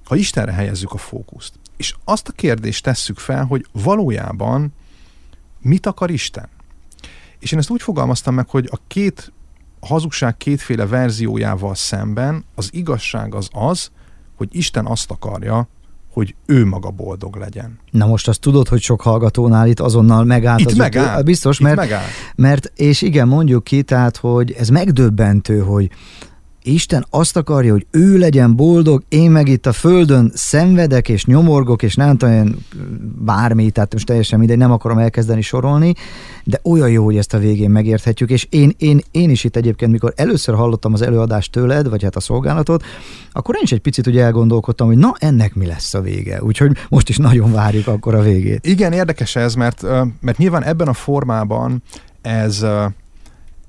ha 0.09 0.15
Istenre 0.15 0.51
helyezzük 0.51 0.91
a 0.91 0.97
fókuszt. 0.97 1.53
És 1.77 1.95
azt 2.03 2.27
a 2.27 2.31
kérdést 2.31 2.83
tesszük 2.83 3.17
fel, 3.17 3.45
hogy 3.45 3.65
valójában 3.71 4.73
mit 5.61 5.85
akar 5.85 6.09
Isten? 6.09 6.47
És 7.39 7.51
én 7.51 7.59
ezt 7.59 7.69
úgy 7.69 7.81
fogalmaztam 7.81 8.33
meg, 8.33 8.49
hogy 8.49 8.67
a 8.71 8.79
két 8.87 9.31
a 9.79 9.87
hazugság 9.87 10.37
kétféle 10.37 10.85
verziójával 10.85 11.75
szemben 11.75 12.45
az 12.55 12.69
igazság 12.71 13.35
az 13.35 13.49
az, 13.51 13.91
hogy 14.35 14.47
Isten 14.51 14.85
azt 14.85 15.11
akarja, 15.11 15.67
hogy 16.11 16.35
ő 16.45 16.65
maga 16.65 16.89
boldog 16.89 17.35
legyen. 17.35 17.79
Na 17.91 18.05
most 18.05 18.27
azt 18.27 18.39
tudod, 18.39 18.67
hogy 18.67 18.81
sok 18.81 19.01
hallgatónál 19.01 19.67
itt 19.67 19.79
azonnal 19.79 20.23
megállt. 20.23 20.59
Itt 20.59 20.65
az 20.65 20.73
megáll. 20.73 21.21
Biztos, 21.21 21.59
itt 21.59 21.65
mert, 21.65 21.77
megáll. 21.77 22.05
mert, 22.35 22.71
és 22.75 23.01
igen, 23.01 23.27
mondjuk 23.27 23.63
ki, 23.63 23.83
tehát, 23.83 24.17
hogy 24.17 24.51
ez 24.51 24.69
megdöbbentő, 24.69 25.59
hogy 25.59 25.89
Isten 26.69 27.05
azt 27.09 27.37
akarja, 27.37 27.71
hogy 27.71 27.85
ő 27.91 28.17
legyen 28.17 28.55
boldog, 28.55 29.03
én 29.09 29.31
meg 29.31 29.47
itt 29.47 29.65
a 29.65 29.71
földön 29.71 30.31
szenvedek 30.33 31.09
és 31.09 31.25
nyomorgok, 31.25 31.83
és 31.83 31.95
nem 31.95 32.17
tudom, 32.17 32.55
bármi, 33.25 33.69
tehát 33.69 33.93
most 33.93 34.05
teljesen 34.05 34.39
mindegy, 34.39 34.57
nem 34.57 34.71
akarom 34.71 34.97
elkezdeni 34.97 35.41
sorolni, 35.41 35.93
de 36.43 36.59
olyan 36.63 36.89
jó, 36.89 37.03
hogy 37.03 37.17
ezt 37.17 37.33
a 37.33 37.37
végén 37.37 37.69
megérthetjük, 37.69 38.29
és 38.29 38.47
én, 38.49 38.73
én, 38.77 39.01
én 39.11 39.29
is 39.29 39.43
itt 39.43 39.55
egyébként, 39.55 39.91
mikor 39.91 40.13
először 40.15 40.55
hallottam 40.55 40.93
az 40.93 41.01
előadást 41.01 41.51
tőled, 41.51 41.89
vagy 41.89 42.03
hát 42.03 42.15
a 42.15 42.19
szolgálatot, 42.19 42.83
akkor 43.31 43.55
én 43.55 43.63
is 43.63 43.71
egy 43.71 43.81
picit 43.81 44.07
ugye 44.07 44.23
elgondolkodtam, 44.23 44.87
hogy 44.87 44.97
na, 44.97 45.13
ennek 45.17 45.55
mi 45.55 45.65
lesz 45.65 45.93
a 45.93 46.01
vége. 46.01 46.43
Úgyhogy 46.43 46.71
most 46.89 47.09
is 47.09 47.17
nagyon 47.17 47.51
várjuk 47.51 47.87
akkor 47.87 48.15
a 48.15 48.21
végét. 48.21 48.67
Igen, 48.67 48.91
érdekes 48.91 49.35
ez, 49.35 49.53
mert, 49.53 49.81
mert 50.21 50.37
nyilván 50.37 50.63
ebben 50.63 50.87
a 50.87 50.93
formában 50.93 51.83
ez 52.21 52.65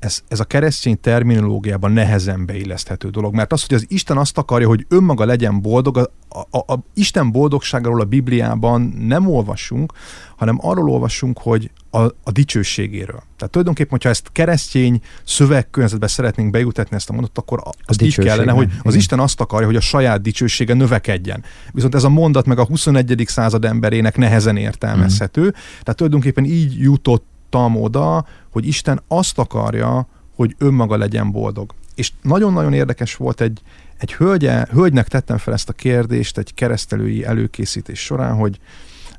ez, 0.00 0.22
ez 0.28 0.40
a 0.40 0.44
keresztény 0.44 1.00
terminológiában 1.00 1.92
nehezen 1.92 2.46
beilleszthető 2.46 3.08
dolog, 3.08 3.34
mert 3.34 3.52
az, 3.52 3.66
hogy 3.66 3.76
az 3.76 3.84
Isten 3.88 4.16
azt 4.16 4.38
akarja, 4.38 4.68
hogy 4.68 4.86
önmaga 4.88 5.24
legyen 5.24 5.60
boldog, 5.60 5.96
a, 5.96 6.10
a, 6.50 6.72
a 6.72 6.84
Isten 6.94 7.30
boldogságáról 7.30 8.00
a 8.00 8.04
Bibliában 8.04 8.94
nem 8.98 9.26
olvasunk, 9.28 9.92
hanem 10.36 10.58
arról 10.60 10.90
olvasunk, 10.90 11.38
hogy 11.38 11.70
a, 11.90 11.98
a 11.98 12.30
dicsőségéről. 12.32 13.22
Tehát 13.36 13.50
tulajdonképpen, 13.50 13.90
hogyha 13.90 14.08
ezt 14.08 14.28
keresztény 14.32 15.00
szövegkörnyezetbe 15.24 16.06
szeretnénk 16.06 16.50
bejutatni 16.50 16.96
ezt 16.96 17.08
a 17.10 17.12
mondatot, 17.12 17.38
akkor 17.38 17.62
az 17.84 18.02
így 18.02 18.16
kellene, 18.16 18.52
hogy 18.52 18.70
az 18.82 18.94
Isten 18.94 19.20
azt 19.20 19.40
akarja, 19.40 19.66
hogy 19.66 19.76
a 19.76 19.80
saját 19.80 20.22
dicsősége 20.22 20.74
növekedjen. 20.74 21.44
Viszont 21.72 21.94
ez 21.94 22.04
a 22.04 22.08
mondat 22.08 22.46
meg 22.46 22.58
a 22.58 22.64
21. 22.64 23.22
század 23.26 23.64
emberének 23.64 24.16
nehezen 24.16 24.56
értelmezhető. 24.56 25.42
Mm. 25.42 25.48
Tehát 25.82 25.96
tulajdonképpen 25.96 26.44
így 26.44 26.80
jutott 26.80 27.24
jutottam 27.50 27.82
oda, 27.82 28.24
hogy 28.50 28.66
Isten 28.66 29.00
azt 29.08 29.38
akarja, 29.38 30.06
hogy 30.34 30.54
önmaga 30.58 30.96
legyen 30.96 31.30
boldog. 31.30 31.74
És 31.94 32.12
nagyon-nagyon 32.22 32.72
érdekes 32.72 33.16
volt 33.16 33.40
egy, 33.40 33.62
egy 33.98 34.12
hölgye, 34.12 34.66
hölgynek 34.70 35.08
tettem 35.08 35.38
fel 35.38 35.54
ezt 35.54 35.68
a 35.68 35.72
kérdést 35.72 36.38
egy 36.38 36.54
keresztelői 36.54 37.24
előkészítés 37.24 38.00
során, 38.00 38.36
hogy 38.36 38.58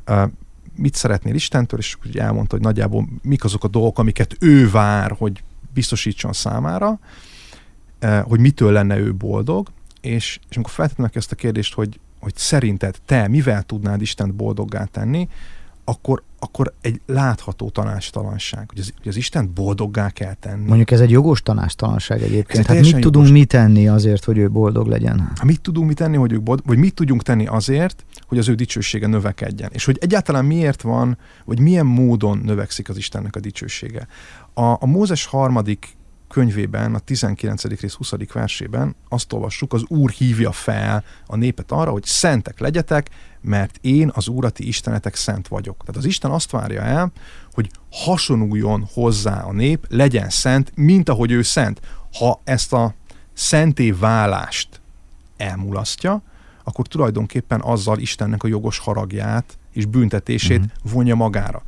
uh, 0.08 0.22
mit 0.76 0.96
szeretnél 0.96 1.36
Istentől, 1.36 1.80
és 1.80 1.98
úgy 2.06 2.18
elmondta, 2.18 2.56
hogy 2.56 2.66
nagyjából 2.66 3.08
mik 3.22 3.44
azok 3.44 3.64
a 3.64 3.68
dolgok, 3.68 4.00
amiket 4.00 4.36
ő 4.40 4.70
vár, 4.70 5.16
hogy 5.18 5.44
biztosítson 5.74 6.34
számára, 6.34 7.00
uh, 8.02 8.20
hogy 8.20 8.40
mitől 8.40 8.72
lenne 8.72 8.98
ő 8.98 9.14
boldog, 9.14 9.68
és, 10.02 10.40
és 10.50 10.56
amikor 10.56 10.74
feltettem 10.74 11.10
ezt 11.14 11.32
a 11.32 11.36
kérdést, 11.36 11.74
hogy, 11.74 12.00
hogy 12.20 12.36
szerinted 12.36 12.96
te 13.06 13.28
mivel 13.28 13.64
tudnád 13.64 14.02
Istent 14.02 14.34
boldoggá 14.34 14.84
tenni, 14.84 15.28
akkor, 15.84 16.24
akkor 16.40 16.74
egy 16.82 17.02
látható 17.06 17.70
tanástalanság, 17.70 18.70
hogy 18.70 18.80
az, 18.80 18.94
hogy 18.98 19.08
az 19.08 19.16
Isten 19.16 19.52
boldoggá 19.54 20.10
kell 20.10 20.34
tenni. 20.34 20.68
Mondjuk 20.68 20.92
ez 20.92 21.00
egy 21.00 21.10
jogos 21.10 21.42
tanástalanság 21.42 22.22
egyébként. 22.22 22.66
Hát 22.66 22.78
mit 22.78 22.86
jogos. 22.86 23.02
tudunk 23.02 23.30
mi 23.30 23.46
tenni 23.46 23.88
azért, 23.88 24.24
hogy 24.24 24.38
ő 24.38 24.50
boldog 24.50 24.88
legyen? 24.88 25.20
Hát 25.20 25.44
mit 25.44 25.62
tudunk 25.62 25.88
mi 25.88 25.94
tenni, 25.94 26.18
hogy 26.18 26.32
ő 26.32 26.42
boldog, 26.42 26.66
vagy 26.68 26.78
mit 26.78 26.94
tudjunk 26.94 27.24
tenni 27.24 27.46
azért, 27.46 28.06
hogy 28.28 28.38
az 28.38 28.50
ő 28.50 28.56
dicsősége 28.56 29.08
növekedjen. 29.08 29.70
És 29.74 29.86
hogy 29.86 29.98
egyáltalán 30.02 30.46
miért 30.46 30.82
van, 30.82 31.18
vagy 31.46 31.60
milyen 31.60 31.86
módon 31.86 32.38
növekszik 32.38 32.90
az 32.90 32.98
Istennek 32.98 33.36
a 33.36 33.40
dicsősége. 33.40 34.08
A, 34.54 34.64
a 34.64 34.86
Mózes 34.86 35.26
harmadik 35.26 35.96
könyvében, 36.32 36.96
a 36.96 37.00
19. 37.00 37.64
rész 37.64 37.94
20. 37.94 38.12
versében 38.34 38.96
azt 39.10 39.34
olvassuk, 39.34 39.74
az 39.74 39.84
Úr 39.88 40.10
hívja 40.10 40.52
fel 40.52 41.04
a 41.26 41.36
népet 41.36 41.72
arra, 41.72 41.92
hogy 41.92 42.04
szentek 42.04 42.60
legyetek, 42.60 43.10
mert 43.42 43.78
én 43.82 44.12
az 44.14 44.28
Úrati 44.28 44.68
Istenetek 44.68 45.16
szent 45.16 45.48
vagyok. 45.48 45.78
Tehát 45.78 45.96
az 45.96 46.06
Isten 46.06 46.32
azt 46.32 46.52
várja 46.52 46.82
el, 46.82 47.12
hogy 47.54 47.70
hasonuljon 47.92 48.88
hozzá 48.94 49.42
a 49.42 49.52
nép, 49.52 49.86
legyen 49.90 50.30
szent, 50.30 50.72
mint 50.76 51.10
ahogy 51.10 51.32
ő 51.32 51.42
szent. 51.42 51.82
Ha 52.14 52.42
ezt 52.44 52.74
a 52.74 52.94
szenté 53.34 53.92
válást 53.92 54.82
elmulasztja, 55.38 56.22
akkor 56.64 56.88
tulajdonképpen 56.88 57.62
azzal 57.62 58.00
Istennek 58.00 58.44
a 58.44 58.48
jogos 58.48 58.78
haragját 58.78 59.58
és 59.72 59.86
büntetését 59.86 60.60
uh-huh. 60.60 60.92
vonja 60.92 61.16
magára. 61.16 61.64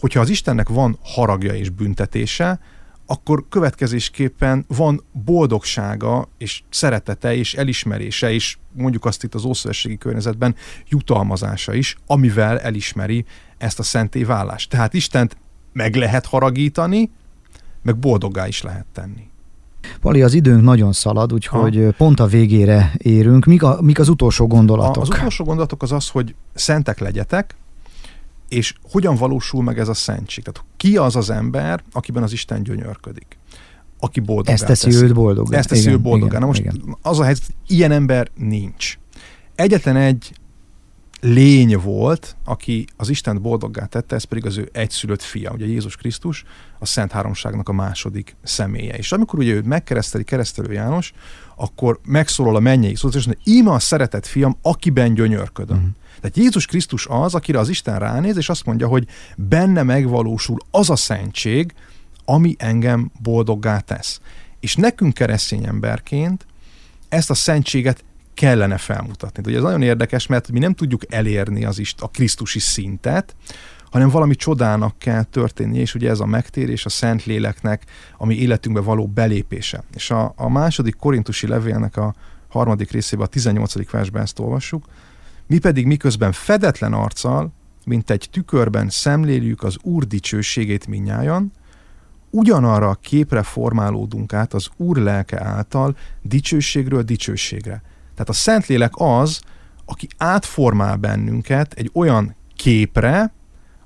Hogyha 0.00 0.20
az 0.20 0.28
Istennek 0.28 0.68
van 0.68 0.98
haragja 1.02 1.54
és 1.54 1.70
büntetése, 1.70 2.60
akkor 3.06 3.44
következésképpen 3.48 4.64
van 4.68 5.02
boldogsága 5.24 6.28
és 6.38 6.62
szeretete 6.70 7.34
és 7.34 7.54
elismerése 7.54 8.32
és 8.32 8.56
mondjuk 8.72 9.04
azt 9.04 9.24
itt 9.24 9.34
az 9.34 9.44
ószövetségi 9.44 9.98
környezetben 9.98 10.54
jutalmazása 10.88 11.74
is, 11.74 11.96
amivel 12.06 12.60
elismeri 12.60 13.24
ezt 13.58 13.78
a 13.78 13.82
szenté 13.82 14.24
vállást. 14.24 14.70
Tehát 14.70 14.94
Istent 14.94 15.36
meg 15.72 15.94
lehet 15.94 16.26
haragítani, 16.26 17.10
meg 17.82 17.96
boldoggá 17.96 18.46
is 18.46 18.62
lehet 18.62 18.86
tenni. 18.92 19.30
Pali, 20.00 20.22
az 20.22 20.34
időnk 20.34 20.62
nagyon 20.62 20.92
szalad, 20.92 21.32
úgyhogy 21.32 21.76
ha. 21.76 21.92
pont 21.96 22.20
a 22.20 22.26
végére 22.26 22.92
érünk. 22.98 23.44
Mik, 23.44 23.62
a, 23.62 23.78
mik 23.82 23.98
az 23.98 24.08
utolsó 24.08 24.46
gondolatok? 24.46 24.96
A, 24.96 25.00
az 25.00 25.08
utolsó 25.08 25.44
gondolatok 25.44 25.82
az 25.82 25.92
az, 25.92 26.08
hogy 26.08 26.34
szentek 26.54 26.98
legyetek, 26.98 27.56
és 28.48 28.74
hogyan 28.90 29.14
valósul 29.14 29.62
meg 29.62 29.78
ez 29.78 29.88
a 29.88 29.94
szentség? 29.94 30.44
Tehát 30.44 30.64
ki 30.86 30.96
az 30.96 31.16
az 31.16 31.30
ember, 31.30 31.82
akiben 31.92 32.22
az 32.22 32.32
Isten 32.32 32.62
gyönyörködik? 32.62 33.38
Aki 33.98 34.20
boldog. 34.20 34.54
Ezt 34.54 34.66
teszi, 34.66 34.94
őt 34.94 35.14
boldogá. 35.14 35.58
Ezt 35.58 35.68
teszi 35.68 35.90
őt 35.90 36.00
boldogá. 36.00 36.38
Na 36.38 36.46
most 36.46 36.60
igen. 36.60 36.96
az 37.02 37.18
a 37.18 37.24
helyzet, 37.24 37.54
ilyen 37.66 37.92
ember 37.92 38.28
nincs. 38.34 38.98
Egyetlen 39.54 39.96
egy 39.96 40.34
lény 41.20 41.76
volt, 41.76 42.36
aki 42.44 42.86
az 42.96 43.08
Isten 43.08 43.42
boldoggá 43.42 43.84
tette, 43.84 44.14
ez 44.14 44.24
pedig 44.24 44.46
az 44.46 44.56
ő 44.56 44.68
egyszülött 44.72 45.22
fia, 45.22 45.50
ugye 45.50 45.66
Jézus 45.66 45.96
Krisztus, 45.96 46.44
a 46.78 46.86
Szent 46.86 47.12
Háromságnak 47.12 47.68
a 47.68 47.72
második 47.72 48.36
személye. 48.42 48.94
És 48.94 49.12
amikor 49.12 49.38
ugye 49.38 49.52
őt 49.52 49.66
megkereszteli 49.66 50.24
keresztelő 50.24 50.72
János, 50.72 51.12
akkor 51.56 52.00
megszólal 52.04 52.56
a 52.56 52.60
mennyei 52.60 52.94
szó, 52.94 53.08
és 53.08 53.26
mondja, 53.26 53.52
íme 53.52 53.70
a 53.70 53.78
szeretett 53.78 54.26
fiam, 54.26 54.56
akiben 54.62 55.14
gyönyörködöm. 55.14 55.76
Uh-huh. 55.76 55.92
Tehát 56.20 56.36
Jézus 56.36 56.66
Krisztus 56.66 57.06
az, 57.10 57.34
akire 57.34 57.58
az 57.58 57.68
Isten 57.68 57.98
ránéz, 57.98 58.36
és 58.36 58.48
azt 58.48 58.64
mondja, 58.64 58.86
hogy 58.88 59.06
benne 59.36 59.82
megvalósul 59.82 60.58
az 60.70 60.90
a 60.90 60.96
szentség, 60.96 61.74
ami 62.24 62.54
engem 62.58 63.10
boldoggá 63.22 63.78
tesz. 63.78 64.20
És 64.60 64.74
nekünk 64.74 65.14
keresztény 65.14 65.64
emberként 65.64 66.46
ezt 67.08 67.30
a 67.30 67.34
szentséget 67.34 68.04
kellene 68.34 68.76
felmutatni. 68.76 69.42
Ugye 69.46 69.56
ez 69.56 69.62
nagyon 69.62 69.82
érdekes, 69.82 70.26
mert 70.26 70.50
mi 70.50 70.58
nem 70.58 70.74
tudjuk 70.74 71.12
elérni 71.12 71.64
az 71.64 71.78
ist, 71.78 72.00
a 72.00 72.08
Krisztusi 72.08 72.58
szintet, 72.58 73.36
hanem 73.90 74.08
valami 74.08 74.34
csodának 74.34 74.98
kell 74.98 75.22
történnie, 75.22 75.80
és 75.80 75.94
ugye 75.94 76.10
ez 76.10 76.20
a 76.20 76.26
megtérés 76.26 76.84
a 76.84 76.88
Szent 76.88 77.24
Léleknek, 77.24 77.84
ami 78.18 78.34
életünkbe 78.34 78.80
való 78.80 79.06
belépése. 79.06 79.84
És 79.94 80.10
a, 80.10 80.32
a 80.36 80.48
második 80.48 80.96
korintusi 80.96 81.46
levélnek 81.46 81.96
a 81.96 82.14
harmadik 82.48 82.90
részében, 82.90 83.26
a 83.26 83.28
18. 83.28 83.90
versben 83.90 84.22
ezt 84.22 84.38
olvassuk, 84.38 84.84
mi 85.46 85.58
pedig 85.58 85.86
miközben 85.86 86.32
fedetlen 86.32 86.92
arccal, 86.92 87.52
mint 87.84 88.10
egy 88.10 88.28
tükörben 88.32 88.88
szemléljük 88.88 89.62
az 89.62 89.76
Úr 89.82 90.06
dicsőségét 90.06 90.86
minnyájan, 90.86 91.52
ugyanarra 92.30 92.88
a 92.88 92.98
képre 93.00 93.42
formálódunk 93.42 94.32
át 94.32 94.54
az 94.54 94.68
Úr 94.76 94.96
lelke 94.96 95.44
által 95.44 95.96
dicsőségről 96.22 97.02
dicsőségre. 97.02 97.82
Tehát 98.12 98.28
a 98.28 98.32
Szentlélek 98.32 98.92
az, 98.94 99.40
aki 99.84 100.08
átformál 100.16 100.96
bennünket 100.96 101.72
egy 101.72 101.90
olyan 101.94 102.36
képre, 102.56 103.32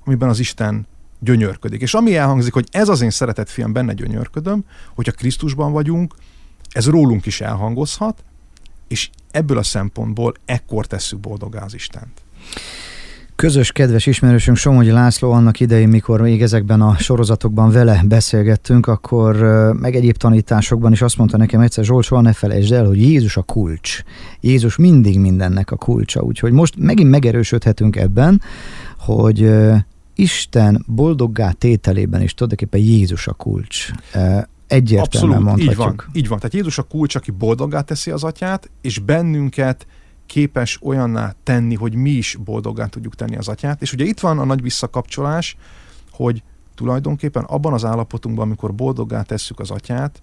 amiben 0.05 0.29
az 0.29 0.39
Isten 0.39 0.87
gyönyörködik. 1.19 1.81
És 1.81 1.93
ami 1.93 2.15
elhangzik, 2.15 2.53
hogy 2.53 2.67
ez 2.71 2.89
az 2.89 3.01
én 3.01 3.09
szeretett 3.09 3.49
fiam, 3.49 3.73
benne 3.73 3.93
gyönyörködöm, 3.93 4.63
hogyha 4.95 5.11
Krisztusban 5.11 5.71
vagyunk, 5.71 6.15
ez 6.69 6.87
rólunk 6.87 7.25
is 7.25 7.41
elhangozhat, 7.41 8.23
és 8.91 9.09
ebből 9.31 9.57
a 9.57 9.63
szempontból 9.63 10.33
ekkor 10.45 10.85
tesszük 10.85 11.19
boldogá 11.19 11.63
az 11.63 11.73
Istent. 11.73 12.23
Közös 13.35 13.71
kedves 13.71 14.05
ismerősünk 14.05 14.57
Somogyi 14.57 14.91
László 14.91 15.31
annak 15.31 15.59
idején, 15.59 15.87
mikor 15.87 16.21
még 16.21 16.41
ezekben 16.41 16.81
a 16.81 16.97
sorozatokban 16.97 17.71
vele 17.71 18.03
beszélgettünk, 18.05 18.87
akkor 18.87 19.35
meg 19.79 19.95
egyéb 19.95 20.17
tanításokban 20.17 20.91
is 20.91 21.01
azt 21.01 21.17
mondta 21.17 21.37
nekem 21.37 21.61
egyszer, 21.61 21.83
Zsolt, 21.83 22.05
soha 22.05 22.21
ne 22.21 22.33
felejtsd 22.33 22.71
el, 22.71 22.85
hogy 22.85 23.01
Jézus 23.01 23.37
a 23.37 23.41
kulcs. 23.41 24.01
Jézus 24.39 24.75
mindig 24.75 25.19
mindennek 25.19 25.71
a 25.71 25.75
kulcsa. 25.75 26.21
Úgyhogy 26.21 26.51
most 26.51 26.75
megint 26.77 27.09
megerősödhetünk 27.09 27.95
ebben, 27.95 28.41
hogy 28.97 29.51
Isten 30.15 30.85
boldoggá 30.87 31.51
tételében 31.51 32.21
is 32.21 32.33
tulajdonképpen 32.33 32.81
Jézus 32.81 33.27
a 33.27 33.33
kulcs 33.33 33.91
egyértelműen 34.71 35.37
Abszolút, 35.37 35.65
mondhatjuk. 35.65 35.69
Így 35.71 35.75
van, 35.75 36.01
így 36.13 36.27
van. 36.27 36.37
Tehát 36.37 36.53
Jézus 36.53 36.77
a 36.77 36.83
kulcs, 36.83 37.15
aki 37.15 37.31
boldoggá 37.31 37.81
teszi 37.81 38.11
az 38.11 38.23
atyát, 38.23 38.69
és 38.81 38.99
bennünket 38.99 39.87
képes 40.25 40.79
olyanná 40.81 41.35
tenni, 41.43 41.75
hogy 41.75 41.95
mi 41.95 42.09
is 42.09 42.37
boldoggá 42.43 42.85
tudjuk 42.85 43.15
tenni 43.15 43.37
az 43.37 43.47
atyát. 43.47 43.81
És 43.81 43.93
ugye 43.93 44.05
itt 44.05 44.19
van 44.19 44.39
a 44.39 44.43
nagy 44.43 44.61
visszakapcsolás, 44.61 45.55
hogy 46.11 46.43
tulajdonképpen 46.75 47.43
abban 47.43 47.73
az 47.73 47.85
állapotunkban, 47.85 48.45
amikor 48.45 48.75
boldoggá 48.75 49.21
tesszük 49.21 49.59
az 49.59 49.71
atyát, 49.71 50.21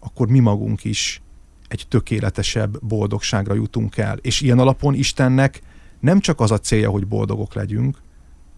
akkor 0.00 0.28
mi 0.28 0.38
magunk 0.38 0.84
is 0.84 1.22
egy 1.68 1.86
tökéletesebb 1.88 2.84
boldogságra 2.84 3.54
jutunk 3.54 3.96
el. 3.96 4.16
És 4.20 4.40
ilyen 4.40 4.58
alapon 4.58 4.94
Istennek 4.94 5.62
nem 6.00 6.20
csak 6.20 6.40
az 6.40 6.50
a 6.50 6.58
célja, 6.58 6.90
hogy 6.90 7.06
boldogok 7.06 7.54
legyünk, 7.54 7.98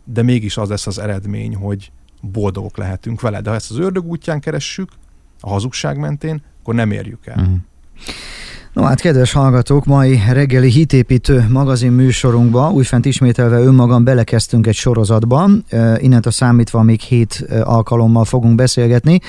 de 0.05 0.23
mégis 0.23 0.57
az 0.57 0.69
lesz 0.69 0.87
az 0.87 0.99
eredmény, 0.99 1.55
hogy 1.55 1.93
boldogok 2.21 2.77
lehetünk 2.77 3.21
vele. 3.21 3.41
De 3.41 3.49
ha 3.49 3.57
ezt 3.57 3.71
az 3.71 3.79
ördög 3.79 4.05
útján 4.05 4.41
keressük, 4.41 4.89
a 5.41 5.49
hazugság 5.49 5.99
mentén, 5.99 6.43
akkor 6.61 6.75
nem 6.75 6.91
érjük 6.91 7.27
el. 7.27 7.37
Uh-huh. 7.39 7.57
No 8.73 8.83
hát, 8.83 9.01
kedves 9.01 9.33
hallgatók, 9.33 9.85
mai 9.85 10.21
reggeli 10.33 10.71
hitépítő 10.71 11.47
magazin 11.49 11.93
műsorunkba 11.93 12.71
újfent 12.71 13.05
ismételve 13.05 13.59
önmagam 13.59 14.05
belekezdtünk 14.05 14.67
egy 14.67 14.75
sorozatba, 14.75 15.49
innentől 15.97 16.33
számítva 16.33 16.83
még 16.83 17.01
hét 17.01 17.47
alkalommal 17.63 18.25
fogunk 18.25 18.55
beszélgetni 18.55 19.21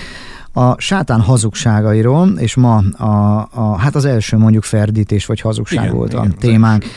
a 0.53 0.79
sátán 0.79 1.21
hazugságairól, 1.21 2.33
és 2.37 2.55
ma 2.55 2.75
a, 2.97 3.39
a, 3.51 3.77
hát 3.77 3.95
az 3.95 4.05
első 4.05 4.37
mondjuk 4.37 4.63
ferdítés 4.63 5.25
vagy 5.25 5.41
hazugság 5.41 5.83
igen, 5.83 5.95
volt 5.95 6.13
igen, 6.13 6.31
a 6.31 6.39
témánk. 6.39 6.83
Az 6.83 6.89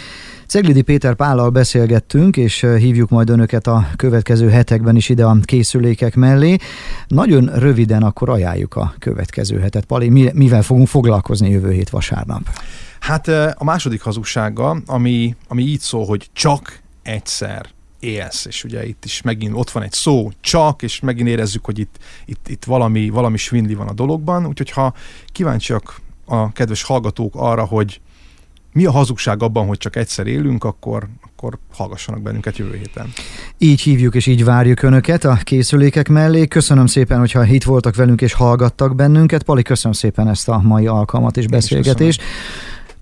Ceglidi 0.55 0.83
Péter 0.83 1.15
Pállal 1.15 1.51
beszélgettünk, 1.51 2.37
és 2.37 2.61
hívjuk 2.61 3.09
majd 3.11 3.31
önöket 3.31 3.67
a 3.67 3.87
következő 3.97 4.49
hetekben 4.49 4.97
is 4.97 5.09
ide 5.09 5.25
a 5.25 5.37
készülékek 5.43 6.15
mellé. 6.15 6.57
Nagyon 7.09 7.51
röviden 7.55 8.03
akkor 8.03 8.29
ajánljuk 8.29 8.77
a 8.77 8.95
következő 8.99 9.59
hetet. 9.59 9.85
Pali, 9.85 10.09
mivel 10.35 10.63
fogunk 10.63 10.89
foglalkozni 10.89 11.51
jövő 11.51 11.71
hét 11.71 11.91
vasárnap? 11.91 12.41
Hát 13.01 13.29
a 13.29 13.65
második 13.65 14.03
hazugsága, 14.03 14.77
ami, 14.87 15.37
ami 15.49 15.63
így 15.63 15.81
szól, 15.81 16.07
hogy 16.07 16.29
csak 16.33 16.81
egyszer 17.03 17.67
élsz, 18.01 18.45
és 18.45 18.65
ugye 18.65 18.87
itt 18.87 19.05
is 19.05 19.23
megint 19.23 19.55
ott 19.55 19.71
van 19.71 19.83
egy 19.83 19.93
szó, 19.93 20.31
csak, 20.41 20.83
és 20.83 21.01
megint 21.01 21.29
érezzük, 21.29 21.65
hogy 21.65 21.79
itt, 21.79 21.99
itt, 22.25 22.49
itt 22.49 22.65
valami, 22.65 23.09
valami 23.09 23.37
svindli 23.37 23.75
van 23.75 23.89
a 23.89 23.93
dologban, 23.93 24.47
úgyhogy 24.47 24.71
ha 24.71 24.95
kíváncsiak 25.27 26.01
a 26.27 26.53
kedves 26.53 26.83
hallgatók 26.83 27.35
arra, 27.37 27.65
hogy 27.65 28.01
mi 28.75 28.85
a 28.85 28.91
hazugság 28.91 29.43
abban, 29.43 29.67
hogy 29.67 29.79
csak 29.79 29.97
egyszer 29.97 30.27
élünk, 30.27 30.65
akkor, 30.65 31.07
akkor 31.23 31.59
hallgassanak 31.73 32.23
bennünket 32.23 32.57
jövő 32.57 32.77
héten. 32.77 33.13
Így 33.59 33.81
hívjuk 33.81 34.15
és 34.15 34.27
így 34.27 34.45
várjuk 34.45 34.83
Önöket 34.83 35.25
a 35.25 35.39
készülékek 35.43 36.09
mellé. 36.09 36.47
Köszönöm 36.47 36.87
szépen, 36.87 37.19
hogyha 37.19 37.45
itt 37.45 37.65
voltak 37.65 37.95
velünk 37.95 38.21
és 38.21 38.33
hallgattak 38.33 38.95
bennünket. 38.95 39.43
Pali, 39.43 39.63
köszönöm 39.63 39.93
szépen 39.93 40.29
ezt 40.29 40.49
a 40.49 40.61
mai 40.63 40.87
alkalmat 40.87 41.37
és 41.37 41.47
beszélgetést. 41.47 42.23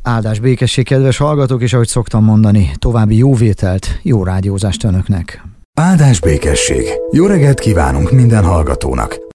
Áldás 0.02 0.38
békesség, 0.38 0.84
kedves 0.84 1.16
hallgatók, 1.16 1.62
és 1.62 1.72
ahogy 1.72 1.88
szoktam 1.88 2.24
mondani, 2.24 2.70
további 2.78 3.16
jó 3.16 3.34
vételt, 3.34 3.98
jó 4.02 4.24
rádiózást 4.24 4.84
Önöknek. 4.84 5.42
Áldás 5.74 6.20
békesség! 6.20 6.84
Jó 7.12 7.26
reggelt 7.26 7.58
kívánunk 7.58 8.10
minden 8.10 8.44
hallgatónak! 8.44 9.31